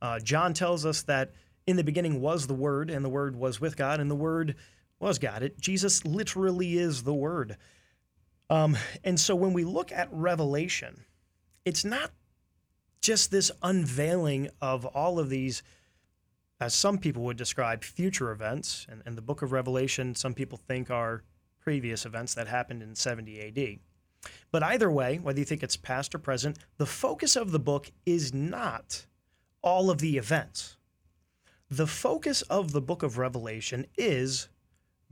Uh, 0.00 0.18
John 0.18 0.54
tells 0.54 0.84
us 0.84 1.02
that 1.02 1.32
in 1.66 1.76
the 1.76 1.84
beginning 1.84 2.20
was 2.20 2.46
the 2.46 2.54
Word, 2.54 2.90
and 2.90 3.04
the 3.04 3.08
Word 3.08 3.36
was 3.36 3.60
with 3.60 3.76
God, 3.76 4.00
and 4.00 4.10
the 4.10 4.14
Word 4.14 4.56
was 5.00 5.18
God. 5.18 5.42
It, 5.42 5.60
Jesus 5.60 6.04
literally 6.04 6.78
is 6.78 7.02
the 7.02 7.14
Word. 7.14 7.56
Um, 8.48 8.76
and 9.02 9.18
so 9.18 9.34
when 9.34 9.52
we 9.52 9.64
look 9.64 9.90
at 9.90 10.08
Revelation, 10.12 11.04
it's 11.64 11.84
not 11.84 12.12
just 13.00 13.30
this 13.30 13.50
unveiling 13.62 14.48
of 14.60 14.84
all 14.86 15.18
of 15.18 15.28
these, 15.28 15.62
as 16.60 16.74
some 16.74 16.98
people 16.98 17.24
would 17.24 17.36
describe, 17.36 17.82
future 17.82 18.30
events. 18.30 18.86
And, 18.88 19.02
and 19.04 19.16
the 19.16 19.22
book 19.22 19.42
of 19.42 19.52
Revelation, 19.52 20.14
some 20.14 20.34
people 20.34 20.58
think 20.58 20.90
are 20.90 21.22
previous 21.60 22.06
events 22.06 22.34
that 22.34 22.46
happened 22.46 22.82
in 22.82 22.94
70 22.94 23.40
AD. 23.40 23.78
But 24.50 24.62
either 24.62 24.90
way, 24.90 25.18
whether 25.18 25.38
you 25.38 25.44
think 25.44 25.62
it's 25.62 25.76
past 25.76 26.14
or 26.14 26.18
present, 26.18 26.58
the 26.78 26.86
focus 26.86 27.36
of 27.36 27.50
the 27.50 27.58
book 27.58 27.90
is 28.04 28.32
not 28.32 29.06
all 29.66 29.90
of 29.90 29.98
the 29.98 30.16
events. 30.16 30.76
The 31.68 31.88
focus 31.88 32.42
of 32.42 32.70
the 32.70 32.80
book 32.80 33.02
of 33.02 33.18
Revelation 33.18 33.84
is 33.98 34.48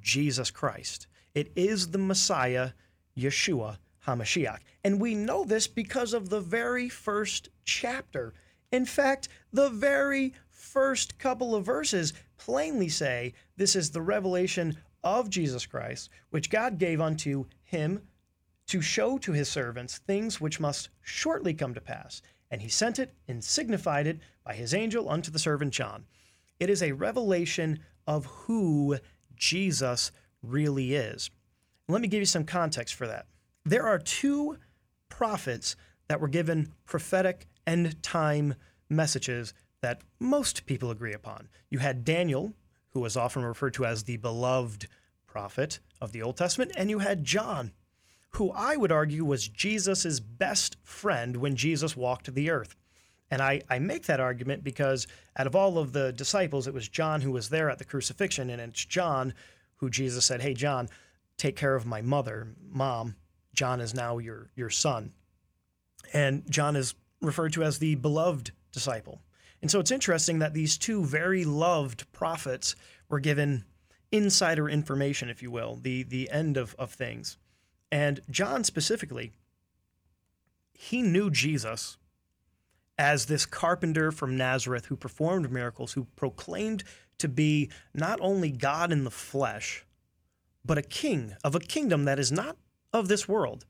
Jesus 0.01 0.53
Christ. 0.53 1.09
It 1.35 1.51
is 1.57 1.91
the 1.91 1.99
Messiah, 1.99 2.71
Yeshua 3.19 3.79
HaMashiach. 4.07 4.61
And 4.85 5.01
we 5.01 5.17
know 5.17 5.43
this 5.45 5.67
because 5.67 6.15
of 6.15 6.29
the 6.29 6.41
very 6.41 6.89
first 6.89 7.49
chapter. 7.65 8.33
In 8.71 8.87
fact, 8.87 9.29
the 9.53 9.71
very 9.71 10.33
first 10.51 11.19
couple 11.19 11.57
of 11.57 11.67
verses 11.67 12.13
plainly 12.39 12.89
say 12.89 13.35
this 13.57 13.75
is 13.75 13.91
the 13.91 14.03
revelation 14.03 14.79
of 15.03 15.31
Jesus 15.31 15.67
Christ, 15.67 16.11
which 16.31 16.49
God 16.49 16.79
gave 16.79 17.01
unto 17.01 17.47
him 17.65 18.03
to 18.69 18.81
show 18.81 19.19
to 19.19 19.33
his 19.33 19.49
servants 19.49 19.99
things 19.99 20.41
which 20.41 20.61
must 20.61 20.91
shortly 21.03 21.55
come 21.55 21.75
to 21.75 21.81
pass. 21.81 22.23
And 22.55 22.63
he 22.63 22.69
sent 22.69 23.01
it 23.01 23.13
and 23.27 23.43
signified 23.43 24.07
it 24.07 24.21
by 24.45 24.55
his 24.55 24.75
angel 24.75 25.11
unto 25.11 25.29
the 25.29 25.41
servant 25.41 25.75
John. 25.75 26.05
It 26.61 26.71
is 26.71 26.85
a 26.85 26.93
revelation 26.93 27.81
of 28.07 28.27
who 28.27 28.99
Jesus 29.35 30.13
really 30.41 30.95
is. 30.95 31.31
Let 31.89 32.01
me 32.01 32.07
give 32.07 32.21
you 32.21 32.27
some 32.27 32.45
context 32.45 32.95
for 32.95 33.09
that. 33.09 33.27
There 33.65 33.83
are 33.83 33.99
two 33.99 34.59
prophets 35.09 35.75
that 36.07 36.21
were 36.21 36.29
given 36.29 36.73
prophetic 36.85 37.49
end 37.67 38.01
time 38.05 38.55
messages 38.89 39.53
that 39.81 40.03
most 40.21 40.65
people 40.65 40.93
agree 40.93 41.13
upon. 41.13 41.49
You 41.71 41.81
had 41.81 42.05
Daniel, 42.05 42.53
who 42.91 43.01
was 43.01 43.17
often 43.17 43.45
referred 43.45 43.75
to 43.75 43.85
as 43.85 44.05
the 44.05 44.19
beloved 44.19 44.87
prophet 45.27 45.81
of 46.01 46.13
the 46.13 46.23
Old 46.23 46.37
Testament, 46.37 46.71
and 46.77 46.89
you 46.89 47.01
had 47.01 47.25
John, 47.25 47.73
who 48.35 48.51
I 48.51 48.77
would 48.77 48.93
argue 48.93 49.25
was 49.25 49.49
Jesus' 49.49 50.19
best 50.19 50.77
friend 50.83 51.37
when 51.37 51.55
Jesus 51.55 51.97
walked 51.97 52.35
the 52.35 52.51
earth. 52.51 52.75
And 53.31 53.41
I, 53.41 53.63
I 53.71 53.79
make 53.79 54.07
that 54.07 54.21
argument 54.21 54.65
because 54.65 55.07
out 55.37 55.47
of 55.47 55.57
all 55.57 55.79
of 55.79 55.93
the 55.93 56.13
disciples, 56.13 56.67
it 56.67 56.75
was 56.75 56.89
John 56.89 57.21
who 57.21 57.33
was 57.33 57.49
there 57.49 57.71
at 57.71 57.79
the 57.79 57.85
crucifixion, 57.85 58.51
and 58.51 58.61
it's 58.61 58.85
John 58.85 59.35
who 59.77 59.89
Jesus 59.89 60.25
said, 60.25 60.43
Hey, 60.43 60.55
John, 60.55 60.89
take 61.37 61.57
care 61.57 61.75
of 61.75 61.87
my 61.87 62.03
mother, 62.03 62.49
mom. 62.71 63.17
John 63.55 63.81
is 63.81 63.95
now 63.95 64.19
your, 64.19 64.51
your 64.57 64.71
son. 64.71 65.13
And 66.13 66.49
John 66.51 66.77
is 66.77 66.95
referred 67.21 67.53
to 67.55 67.63
as 67.63 67.79
the 67.79 67.95
beloved 67.95 68.51
disciple. 68.73 69.21
And 69.63 69.71
so 69.71 69.79
it's 69.81 69.91
interesting 69.91 70.41
that 70.41 70.55
these 70.55 70.77
two 70.77 71.05
very 71.05 71.45
loved 71.45 72.11
prophets 72.13 72.75
were 73.09 73.21
given 73.21 73.65
insider 74.13 74.69
information, 74.69 75.29
if 75.29 75.43
you 75.43 75.51
will, 75.51 75.77
the, 75.77 76.03
the 76.03 76.31
end 76.31 76.57
of, 76.57 76.75
of 76.79 76.93
things. 76.93 77.39
And 77.95 78.23
John 78.29 78.65
specifically, 78.65 79.35
he 80.73 81.01
knew 81.01 81.31
Jesus 81.31 81.97
as 82.99 83.27
this 83.27 83.47
carpenter 83.47 84.11
from 84.11 84.37
Nazareth 84.37 84.87
who 84.87 84.97
performed 84.97 85.53
miracles, 85.53 85.93
who 85.93 86.09
proclaimed 86.17 86.83
to 87.19 87.29
be 87.29 87.71
not 87.95 88.19
only 88.21 88.51
God 88.51 88.91
in 88.91 89.05
the 89.05 89.13
flesh, 89.13 89.87
but 90.65 90.77
a 90.77 90.83
king 90.83 91.37
of 91.45 91.55
a 91.55 91.61
kingdom 91.61 92.05
that 92.07 92.19
is 92.19 92.33
not 92.33 92.57
of 92.93 93.07
this 93.07 93.29
world. 93.29 93.65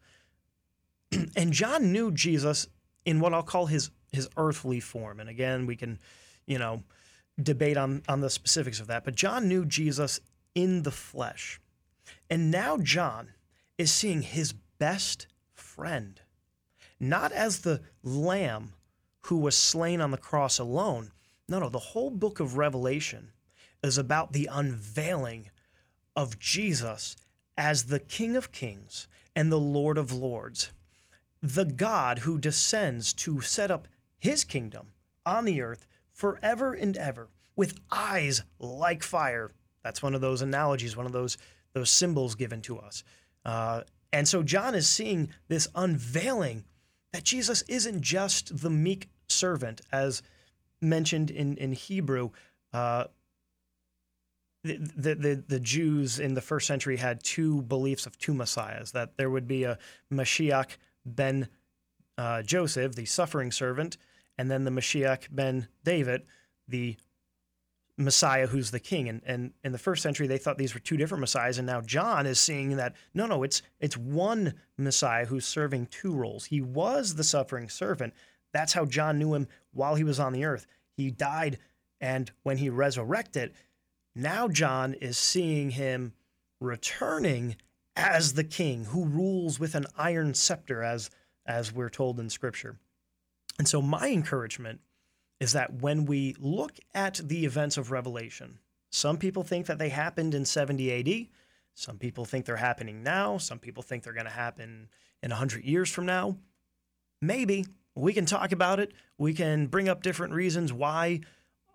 and 1.36 1.52
John 1.52 1.92
knew 1.92 2.10
Jesus 2.10 2.66
in 3.04 3.20
what 3.20 3.34
I'll 3.34 3.42
call 3.42 3.66
his 3.66 3.90
his 4.10 4.30
earthly 4.38 4.80
form. 4.80 5.20
And 5.20 5.28
again, 5.28 5.66
we 5.66 5.76
can, 5.76 5.98
you 6.46 6.58
know, 6.58 6.82
debate 7.42 7.76
on 7.76 8.02
on 8.08 8.22
the 8.22 8.30
specifics 8.30 8.80
of 8.80 8.86
that. 8.86 9.04
But 9.04 9.16
John 9.16 9.48
knew 9.48 9.66
Jesus 9.66 10.18
in 10.54 10.82
the 10.82 10.90
flesh. 10.90 11.60
And 12.30 12.50
now 12.50 12.78
John 12.78 13.28
is 13.78 13.92
seeing 13.92 14.22
his 14.22 14.52
best 14.78 15.26
friend, 15.52 16.20
not 17.00 17.32
as 17.32 17.60
the 17.60 17.80
lamb 18.02 18.72
who 19.22 19.38
was 19.38 19.56
slain 19.56 20.00
on 20.00 20.10
the 20.10 20.16
cross 20.16 20.58
alone. 20.58 21.10
No, 21.48 21.58
no, 21.58 21.68
the 21.68 21.78
whole 21.78 22.10
book 22.10 22.40
of 22.40 22.56
Revelation 22.56 23.32
is 23.82 23.98
about 23.98 24.32
the 24.32 24.48
unveiling 24.50 25.50
of 26.16 26.38
Jesus 26.38 27.16
as 27.56 27.84
the 27.84 28.00
King 28.00 28.36
of 28.36 28.52
Kings 28.52 29.08
and 29.36 29.50
the 29.50 29.58
Lord 29.60 29.98
of 29.98 30.12
Lords. 30.12 30.72
the 31.44 31.66
God 31.66 32.20
who 32.20 32.38
descends 32.38 33.12
to 33.12 33.42
set 33.42 33.70
up 33.70 33.86
his 34.18 34.44
kingdom 34.44 34.88
on 35.26 35.44
the 35.44 35.60
earth 35.60 35.86
forever 36.10 36.72
and 36.72 36.96
ever 36.96 37.28
with 37.54 37.78
eyes 37.92 38.42
like 38.58 39.02
fire. 39.02 39.52
That's 39.82 40.02
one 40.02 40.14
of 40.14 40.22
those 40.22 40.40
analogies, 40.40 40.96
one 40.96 41.04
of 41.04 41.12
those 41.12 41.36
those 41.74 41.90
symbols 41.90 42.34
given 42.36 42.62
to 42.62 42.78
us. 42.78 43.02
Uh, 43.44 43.82
and 44.12 44.26
so 44.28 44.42
John 44.42 44.74
is 44.74 44.88
seeing 44.88 45.30
this 45.48 45.68
unveiling 45.74 46.64
that 47.12 47.24
Jesus 47.24 47.62
isn't 47.62 48.02
just 48.02 48.60
the 48.60 48.70
meek 48.70 49.08
servant, 49.28 49.80
as 49.92 50.22
mentioned 50.80 51.30
in 51.30 51.56
in 51.56 51.72
Hebrew. 51.72 52.30
Uh, 52.72 53.04
the, 54.64 55.14
the, 55.14 55.44
the, 55.46 55.60
Jews 55.60 56.18
in 56.18 56.32
the 56.32 56.40
first 56.40 56.66
century 56.66 56.96
had 56.96 57.22
two 57.22 57.60
beliefs 57.62 58.06
of 58.06 58.16
two 58.16 58.32
messiahs 58.32 58.92
that 58.92 59.18
there 59.18 59.28
would 59.28 59.46
be 59.46 59.64
a 59.64 59.78
Mashiach 60.10 60.78
ben 61.04 61.48
uh, 62.16 62.42
Joseph, 62.42 62.94
the 62.94 63.04
suffering 63.04 63.52
servant, 63.52 63.98
and 64.38 64.50
then 64.50 64.64
the 64.64 64.70
Mashiach 64.70 65.28
ben 65.30 65.68
David, 65.84 66.22
the 66.66 66.96
Messiah 67.96 68.46
who's 68.46 68.70
the 68.70 68.80
king. 68.80 69.08
And, 69.08 69.22
and 69.24 69.52
in 69.62 69.72
the 69.72 69.78
first 69.78 70.02
century, 70.02 70.26
they 70.26 70.38
thought 70.38 70.58
these 70.58 70.74
were 70.74 70.80
two 70.80 70.96
different 70.96 71.20
messiahs. 71.20 71.58
And 71.58 71.66
now 71.66 71.80
John 71.80 72.26
is 72.26 72.40
seeing 72.40 72.76
that 72.76 72.94
no, 73.14 73.26
no, 73.26 73.42
it's 73.42 73.62
it's 73.80 73.96
one 73.96 74.54
Messiah 74.76 75.26
who's 75.26 75.46
serving 75.46 75.86
two 75.86 76.12
roles. 76.12 76.46
He 76.46 76.60
was 76.60 77.14
the 77.14 77.24
suffering 77.24 77.68
servant. 77.68 78.14
That's 78.52 78.72
how 78.72 78.84
John 78.84 79.18
knew 79.18 79.34
him 79.34 79.48
while 79.72 79.94
he 79.94 80.04
was 80.04 80.20
on 80.20 80.32
the 80.32 80.44
earth. 80.44 80.66
He 80.96 81.10
died, 81.10 81.58
and 82.00 82.30
when 82.44 82.58
he 82.58 82.68
resurrected, 82.68 83.52
now 84.14 84.46
John 84.46 84.94
is 84.94 85.18
seeing 85.18 85.70
him 85.70 86.12
returning 86.60 87.56
as 87.96 88.34
the 88.34 88.44
king 88.44 88.84
who 88.84 89.04
rules 89.04 89.58
with 89.58 89.74
an 89.74 89.86
iron 89.96 90.34
scepter, 90.34 90.82
as 90.82 91.10
as 91.46 91.72
we're 91.72 91.90
told 91.90 92.18
in 92.18 92.30
Scripture. 92.30 92.78
And 93.58 93.68
so, 93.68 93.82
my 93.82 94.08
encouragement 94.08 94.80
is 95.40 95.52
that 95.52 95.82
when 95.82 96.06
we 96.06 96.34
look 96.38 96.72
at 96.94 97.20
the 97.22 97.44
events 97.44 97.76
of 97.76 97.90
Revelation, 97.90 98.58
some 98.90 99.16
people 99.16 99.42
think 99.42 99.66
that 99.66 99.78
they 99.78 99.88
happened 99.88 100.34
in 100.34 100.44
70 100.44 100.92
AD. 100.92 101.26
Some 101.74 101.98
people 101.98 102.24
think 102.24 102.46
they're 102.46 102.56
happening 102.56 103.02
now. 103.02 103.38
Some 103.38 103.58
people 103.58 103.82
think 103.82 104.04
they're 104.04 104.12
going 104.12 104.26
to 104.26 104.30
happen 104.30 104.88
in 105.22 105.30
100 105.30 105.64
years 105.64 105.90
from 105.90 106.06
now. 106.06 106.36
Maybe 107.20 107.66
we 107.96 108.12
can 108.12 108.24
talk 108.24 108.52
about 108.52 108.78
it. 108.78 108.92
We 109.18 109.34
can 109.34 109.66
bring 109.66 109.88
up 109.88 110.02
different 110.02 110.32
reasons 110.32 110.72
why 110.72 111.20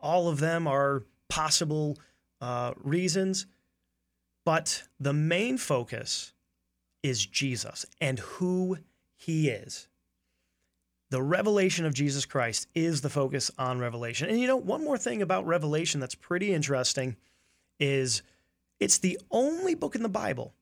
all 0.02 0.30
of 0.30 0.39
them 0.39 0.65
are 0.65 1.04
possible 1.28 1.98
uh, 2.39 2.72
reasons. 2.78 3.48
But 4.45 4.84
the 4.98 5.13
main 5.13 5.58
focus 5.58 6.34
is 7.04 7.26
Jesus 7.26 7.86
and 8.00 8.19
who 8.19 8.78
he 9.13 9.50
is. 9.50 9.88
The 11.12 11.22
revelation 11.22 11.86
of 11.86 11.93
Jesus 11.93 12.26
Christ 12.26 12.67
is 12.76 13.02
the 13.02 13.10
focus 13.10 13.50
on 13.58 13.80
Revelation. 13.80 14.30
And 14.30 14.39
you 14.39 14.48
know, 14.48 14.58
one 14.58 14.84
more 14.84 14.98
thing 14.98 15.22
about 15.22 15.48
Revelation 15.48 16.00
that's 16.00 16.15
pretty 16.15 16.54
interesting 16.54 17.15
is 17.80 18.22
it's 18.80 19.00
the 19.00 19.19
only 19.32 19.74
book 19.74 19.95
in 19.95 20.04
the 20.04 20.10
Bible, 20.10 20.54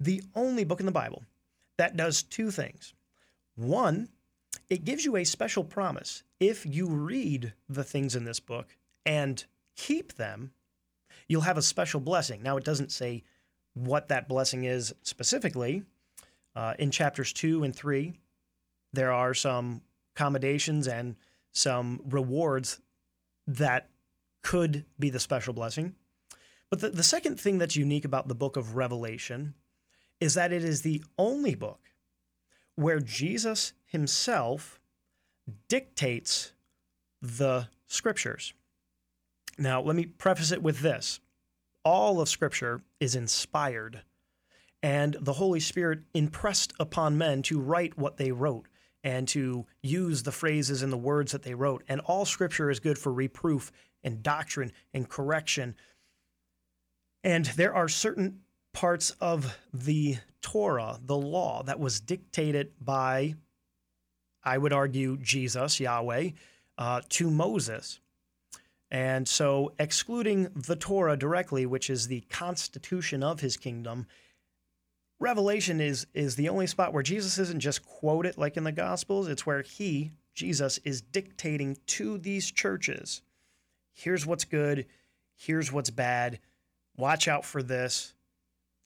the 0.00 0.22
only 0.34 0.64
book 0.64 0.80
in 0.80 0.86
the 0.86 0.92
Bible 0.92 1.22
that 1.76 1.96
does 1.96 2.22
two 2.22 2.50
things. 2.50 2.94
One, 3.56 4.08
it 4.70 4.84
gives 4.84 5.04
you 5.04 5.16
a 5.16 5.24
special 5.24 5.64
promise. 5.64 6.22
If 6.40 6.64
you 6.64 6.88
read 6.88 7.52
the 7.68 7.84
things 7.84 8.16
in 8.16 8.24
this 8.24 8.40
book 8.40 8.76
and 9.04 9.44
keep 9.76 10.14
them, 10.14 10.52
you'll 11.28 11.42
have 11.42 11.58
a 11.58 11.62
special 11.62 12.00
blessing. 12.00 12.42
Now, 12.42 12.56
it 12.56 12.64
doesn't 12.64 12.92
say 12.92 13.24
what 13.74 14.08
that 14.08 14.28
blessing 14.28 14.64
is 14.64 14.94
specifically. 15.02 15.82
Uh, 16.56 16.74
in 16.78 16.90
chapters 16.92 17.32
two 17.32 17.64
and 17.64 17.74
three, 17.74 18.14
there 18.94 19.12
are 19.12 19.34
some 19.34 19.82
accommodations 20.14 20.86
and 20.88 21.16
some 21.52 22.00
rewards 22.06 22.80
that 23.46 23.88
could 24.42 24.84
be 24.98 25.10
the 25.10 25.20
special 25.20 25.52
blessing. 25.52 25.94
But 26.70 26.80
the, 26.80 26.90
the 26.90 27.02
second 27.02 27.38
thing 27.38 27.58
that's 27.58 27.76
unique 27.76 28.04
about 28.04 28.28
the 28.28 28.34
book 28.34 28.56
of 28.56 28.76
Revelation 28.76 29.54
is 30.20 30.34
that 30.34 30.52
it 30.52 30.64
is 30.64 30.82
the 30.82 31.02
only 31.18 31.54
book 31.54 31.80
where 32.76 33.00
Jesus 33.00 33.72
himself 33.86 34.80
dictates 35.68 36.52
the 37.20 37.68
scriptures. 37.86 38.54
Now, 39.58 39.80
let 39.80 39.96
me 39.96 40.06
preface 40.06 40.50
it 40.52 40.62
with 40.62 40.80
this 40.80 41.20
all 41.84 42.20
of 42.20 42.28
scripture 42.28 42.80
is 42.98 43.14
inspired, 43.14 44.02
and 44.82 45.16
the 45.20 45.34
Holy 45.34 45.60
Spirit 45.60 46.00
impressed 46.14 46.72
upon 46.80 47.18
men 47.18 47.42
to 47.42 47.60
write 47.60 47.98
what 47.98 48.16
they 48.16 48.32
wrote 48.32 48.66
and 49.04 49.28
to 49.28 49.66
use 49.82 50.22
the 50.22 50.32
phrases 50.32 50.82
and 50.82 50.90
the 50.90 50.96
words 50.96 51.32
that 51.32 51.42
they 51.42 51.54
wrote. 51.54 51.84
And 51.88 52.00
all 52.00 52.24
scripture 52.24 52.70
is 52.70 52.80
good 52.80 52.98
for 52.98 53.12
reproof 53.12 53.70
and 54.02 54.22
doctrine 54.22 54.72
and 54.94 55.08
correction. 55.08 55.76
And 57.22 57.44
there 57.44 57.74
are 57.74 57.88
certain 57.88 58.40
parts 58.72 59.10
of 59.20 59.56
the 59.72 60.16
Torah, 60.40 60.98
the 61.04 61.16
law, 61.16 61.62
that 61.64 61.78
was 61.78 62.00
dictated 62.00 62.72
by, 62.80 63.34
I 64.42 64.58
would 64.58 64.72
argue, 64.72 65.18
Jesus, 65.18 65.78
Yahweh, 65.78 66.30
uh, 66.78 67.02
to 67.10 67.30
Moses. 67.30 68.00
And 68.90 69.26
so, 69.26 69.72
excluding 69.78 70.48
the 70.54 70.76
Torah 70.76 71.16
directly, 71.16 71.66
which 71.66 71.90
is 71.90 72.06
the 72.06 72.20
constitution 72.30 73.22
of 73.22 73.40
his 73.40 73.56
kingdom, 73.56 74.06
Revelation 75.20 75.80
is 75.80 76.06
is 76.14 76.36
the 76.36 76.48
only 76.48 76.66
spot 76.66 76.92
where 76.92 77.02
Jesus 77.02 77.38
isn't 77.38 77.60
just 77.60 77.84
quoted 77.84 78.36
like 78.36 78.56
in 78.56 78.64
the 78.64 78.72
Gospels. 78.72 79.28
It's 79.28 79.46
where 79.46 79.62
he, 79.62 80.12
Jesus, 80.34 80.78
is 80.78 81.00
dictating 81.00 81.76
to 81.86 82.18
these 82.18 82.50
churches. 82.50 83.22
Here's 83.92 84.26
what's 84.26 84.44
good. 84.44 84.86
Here's 85.36 85.72
what's 85.72 85.90
bad. 85.90 86.40
Watch 86.96 87.28
out 87.28 87.44
for 87.44 87.62
this. 87.62 88.14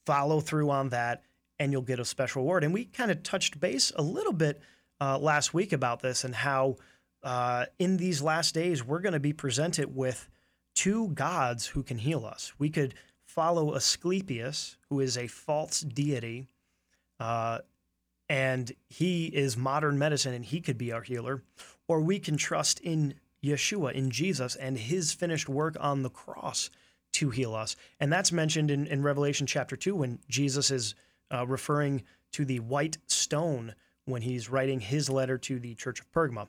Follow 0.05 0.39
through 0.39 0.69
on 0.69 0.89
that, 0.89 1.23
and 1.59 1.71
you'll 1.71 1.81
get 1.81 1.99
a 1.99 2.05
special 2.05 2.45
word. 2.45 2.63
And 2.63 2.73
we 2.73 2.85
kind 2.85 3.11
of 3.11 3.23
touched 3.23 3.59
base 3.59 3.91
a 3.95 4.01
little 4.01 4.33
bit 4.33 4.61
uh, 5.01 5.17
last 5.17 5.53
week 5.53 5.73
about 5.73 6.01
this 6.01 6.23
and 6.23 6.33
how 6.35 6.77
uh, 7.23 7.65
in 7.77 7.97
these 7.97 8.21
last 8.21 8.53
days 8.53 8.83
we're 8.83 8.99
going 8.99 9.13
to 9.13 9.19
be 9.19 9.33
presented 9.33 9.95
with 9.95 10.29
two 10.75 11.09
gods 11.09 11.67
who 11.67 11.83
can 11.83 11.97
heal 11.97 12.25
us. 12.25 12.53
We 12.57 12.69
could 12.69 12.95
follow 13.29 13.75
Asclepius, 13.75 14.75
who 14.89 14.99
is 14.99 15.15
a 15.15 15.27
false 15.27 15.81
deity, 15.81 16.47
uh, 17.19 17.59
and 18.27 18.71
he 18.87 19.27
is 19.27 19.55
modern 19.55 19.99
medicine 19.99 20.33
and 20.33 20.43
he 20.43 20.59
could 20.59 20.79
be 20.79 20.91
our 20.91 21.03
healer, 21.03 21.43
or 21.87 22.01
we 22.01 22.17
can 22.17 22.37
trust 22.37 22.79
in 22.79 23.13
Yeshua, 23.43 23.93
in 23.93 24.09
Jesus, 24.09 24.55
and 24.55 24.77
his 24.77 25.13
finished 25.13 25.47
work 25.47 25.77
on 25.79 26.01
the 26.01 26.09
cross 26.09 26.71
to 27.13 27.29
heal 27.29 27.53
us. 27.53 27.75
And 27.99 28.11
that's 28.11 28.31
mentioned 28.31 28.71
in, 28.71 28.87
in 28.87 29.03
Revelation 29.03 29.45
chapter 29.45 29.75
2 29.75 29.95
when 29.95 30.19
Jesus 30.27 30.71
is 30.71 30.95
uh, 31.31 31.45
referring 31.45 32.03
to 32.31 32.45
the 32.45 32.59
white 32.59 32.97
stone 33.05 33.75
when 34.05 34.23
he's 34.23 34.49
writing 34.49 34.79
his 34.79 35.07
letter 35.07 35.37
to 35.37 35.59
the 35.59 35.75
church 35.75 35.99
of 35.99 36.11
Pergamum. 36.11 36.47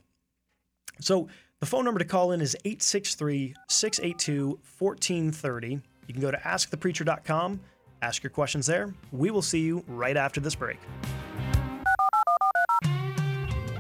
So 1.01 1.29
the 1.61 1.67
phone 1.67 1.85
number 1.85 1.99
to 1.99 2.07
call 2.07 2.33
in 2.33 2.41
is 2.41 2.57
863 2.65 3.55
682 3.69 4.61
1430. 4.79 5.83
You 6.11 6.15
can 6.15 6.23
go 6.23 6.33
to 6.33 6.39
askthepreacher.com, 6.39 7.61
ask 8.03 8.25
your 8.25 8.31
questions 8.31 8.67
there. 8.67 8.93
We 9.13 9.31
will 9.31 9.43
see 9.43 9.61
you 9.61 9.85
right 9.87 10.17
after 10.17 10.41
this 10.41 10.57
break. 10.57 10.81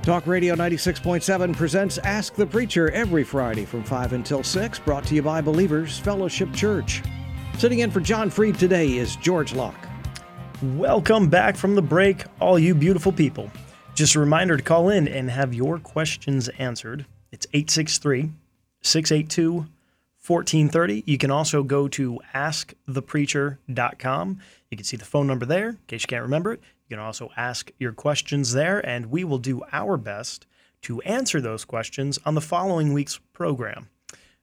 Talk 0.05 0.29
Radio 0.29 0.55
96.7 0.55 1.57
presents 1.57 1.99
Ask 1.99 2.37
the 2.37 2.47
Preacher 2.47 2.89
every 2.93 3.25
Friday 3.25 3.65
from 3.65 3.83
5 3.83 4.13
until 4.13 4.45
6, 4.45 4.79
brought 4.79 5.05
to 5.07 5.17
you 5.17 5.23
by 5.23 5.41
Believers 5.41 5.99
Fellowship 5.99 6.55
Church. 6.55 7.03
Sitting 7.59 7.81
in 7.81 7.91
for 7.91 7.99
John 7.99 8.31
Freed 8.31 8.57
today 8.57 8.97
is 8.97 9.17
George 9.17 9.53
Locke. 9.53 9.89
Welcome 10.63 11.29
back 11.29 11.57
from 11.57 11.75
the 11.75 11.83
break, 11.83 12.23
all 12.39 12.61
you 12.61 12.77
beautiful 12.77 13.11
people. 13.11 13.51
Just 13.97 14.15
a 14.15 14.21
reminder 14.21 14.57
to 14.57 14.63
call 14.63 14.91
in 14.91 15.09
and 15.09 15.29
have 15.29 15.53
your 15.53 15.81
questions 15.81 16.49
answered. 16.61 17.07
It's 17.33 17.49
863 17.53 18.31
682 18.83 19.67
1430. 20.27 21.05
You 21.07 21.19
can 21.19 21.31
also 21.31 21.63
go 21.63 21.89
to 21.89 22.21
askthepreacher.com. 22.35 24.39
You 24.71 24.77
can 24.77 24.85
see 24.85 24.97
the 24.97 25.05
phone 25.05 25.27
number 25.27 25.47
there 25.47 25.71
in 25.71 25.79
case 25.87 26.03
you 26.03 26.09
can't 26.09 26.23
remember 26.23 26.53
it. 26.53 26.61
You 26.89 26.97
can 26.97 27.05
also 27.05 27.31
ask 27.37 27.71
your 27.79 27.93
questions 27.93 28.53
there, 28.53 28.85
and 28.87 29.07
we 29.07 29.25
will 29.25 29.39
do 29.39 29.63
our 29.73 29.97
best 29.97 30.47
to 30.83 31.01
answer 31.03 31.41
those 31.41 31.65
questions 31.65 32.19
on 32.25 32.35
the 32.35 32.41
following 32.41 32.93
week's 32.93 33.19
program. 33.33 33.89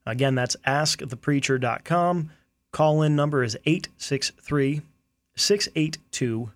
Again, 0.06 0.36
that's 0.36 0.56
askthepreacher.com. 0.66 2.32
Call 2.72 3.02
in 3.02 3.16
number 3.16 3.44
is 3.44 3.58
863 3.66 4.82
682 5.36 6.52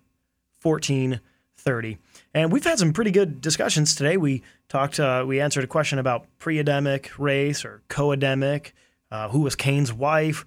1430. 0.62 1.98
And 2.34 2.52
we've 2.52 2.64
had 2.64 2.78
some 2.78 2.92
pretty 2.92 3.10
good 3.10 3.40
discussions 3.40 3.94
today. 3.94 4.16
We 4.16 4.42
talked, 4.68 4.98
uh, 4.98 5.24
we 5.26 5.40
answered 5.40 5.64
a 5.64 5.68
question 5.68 5.98
about 5.98 6.26
pre 6.38 6.58
Adamic 6.58 7.10
race 7.18 7.64
or 7.64 7.82
co 7.88 8.12
Adamic, 8.12 8.72
uh, 9.12 9.28
who 9.28 9.40
was 9.40 9.54
Cain's 9.54 9.92
wife, 9.92 10.46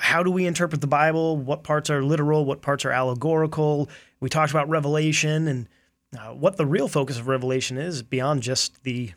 how 0.00 0.24
do 0.24 0.30
we 0.30 0.44
interpret 0.44 0.80
the 0.80 0.88
Bible, 0.88 1.36
what 1.36 1.62
parts 1.62 1.88
are 1.88 2.02
literal, 2.02 2.44
what 2.44 2.60
parts 2.60 2.84
are 2.84 2.90
allegorical. 2.90 3.88
We 4.18 4.28
talked 4.28 4.50
about 4.50 4.68
Revelation 4.68 5.46
and 5.46 5.68
uh, 6.18 6.34
what 6.34 6.56
the 6.56 6.66
real 6.66 6.88
focus 6.88 7.18
of 7.18 7.28
Revelation 7.28 7.78
is 7.78 8.02
beyond 8.02 8.42
just 8.42 8.82
the 8.82 9.12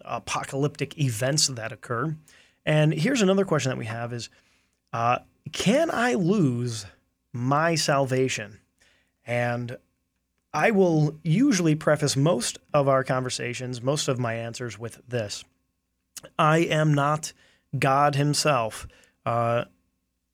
apocalyptic 0.00 0.98
events 0.98 1.46
that 1.46 1.70
occur. 1.70 2.16
And 2.66 2.92
here's 2.92 3.22
another 3.22 3.44
question 3.44 3.70
that 3.70 3.78
we 3.78 3.86
have 3.86 4.12
is 4.12 4.30
uh, 4.92 5.18
can 5.52 5.90
I 5.92 6.14
lose 6.14 6.86
my 7.32 7.76
salvation? 7.76 8.58
And 9.24 9.76
I 10.52 10.72
will 10.72 11.18
usually 11.22 11.76
preface 11.76 12.16
most 12.16 12.58
of 12.72 12.88
our 12.88 13.04
conversations, 13.04 13.80
most 13.80 14.08
of 14.08 14.18
my 14.18 14.34
answers 14.34 14.76
with 14.76 15.00
this 15.08 15.44
I 16.36 16.58
am 16.58 16.94
not 16.94 17.32
God 17.78 18.14
Himself. 18.14 18.86
Uh, 19.24 19.64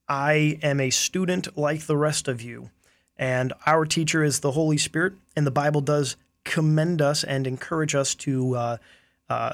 I 0.07 0.59
am 0.61 0.79
a 0.79 0.89
student 0.89 1.57
like 1.57 1.81
the 1.81 1.97
rest 1.97 2.27
of 2.27 2.41
you. 2.41 2.69
And 3.17 3.53
our 3.65 3.85
teacher 3.85 4.23
is 4.23 4.39
the 4.39 4.51
Holy 4.51 4.77
Spirit. 4.77 5.13
And 5.35 5.45
the 5.47 5.51
Bible 5.51 5.81
does 5.81 6.17
commend 6.43 7.01
us 7.01 7.23
and 7.23 7.45
encourage 7.45 7.95
us 7.95 8.15
to, 8.15 8.55
uh, 8.55 8.77
uh, 9.29 9.53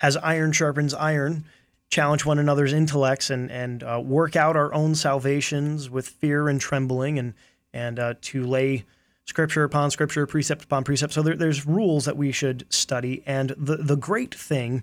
as 0.00 0.16
iron 0.18 0.52
sharpens 0.52 0.92
iron, 0.94 1.44
challenge 1.88 2.24
one 2.24 2.38
another's 2.38 2.72
intellects 2.72 3.30
and, 3.30 3.50
and 3.50 3.82
uh, 3.82 4.02
work 4.04 4.36
out 4.36 4.56
our 4.56 4.74
own 4.74 4.94
salvations 4.94 5.88
with 5.88 6.08
fear 6.08 6.48
and 6.48 6.60
trembling 6.60 7.18
and, 7.18 7.34
and 7.72 7.98
uh, 7.98 8.14
to 8.20 8.44
lay 8.44 8.84
scripture 9.24 9.64
upon 9.64 9.90
scripture, 9.90 10.26
precept 10.26 10.64
upon 10.64 10.84
precept. 10.84 11.12
So 11.12 11.22
there, 11.22 11.36
there's 11.36 11.66
rules 11.66 12.04
that 12.04 12.16
we 12.16 12.32
should 12.32 12.66
study. 12.68 13.22
And 13.26 13.54
the, 13.56 13.76
the 13.76 13.96
great 13.96 14.34
thing 14.34 14.82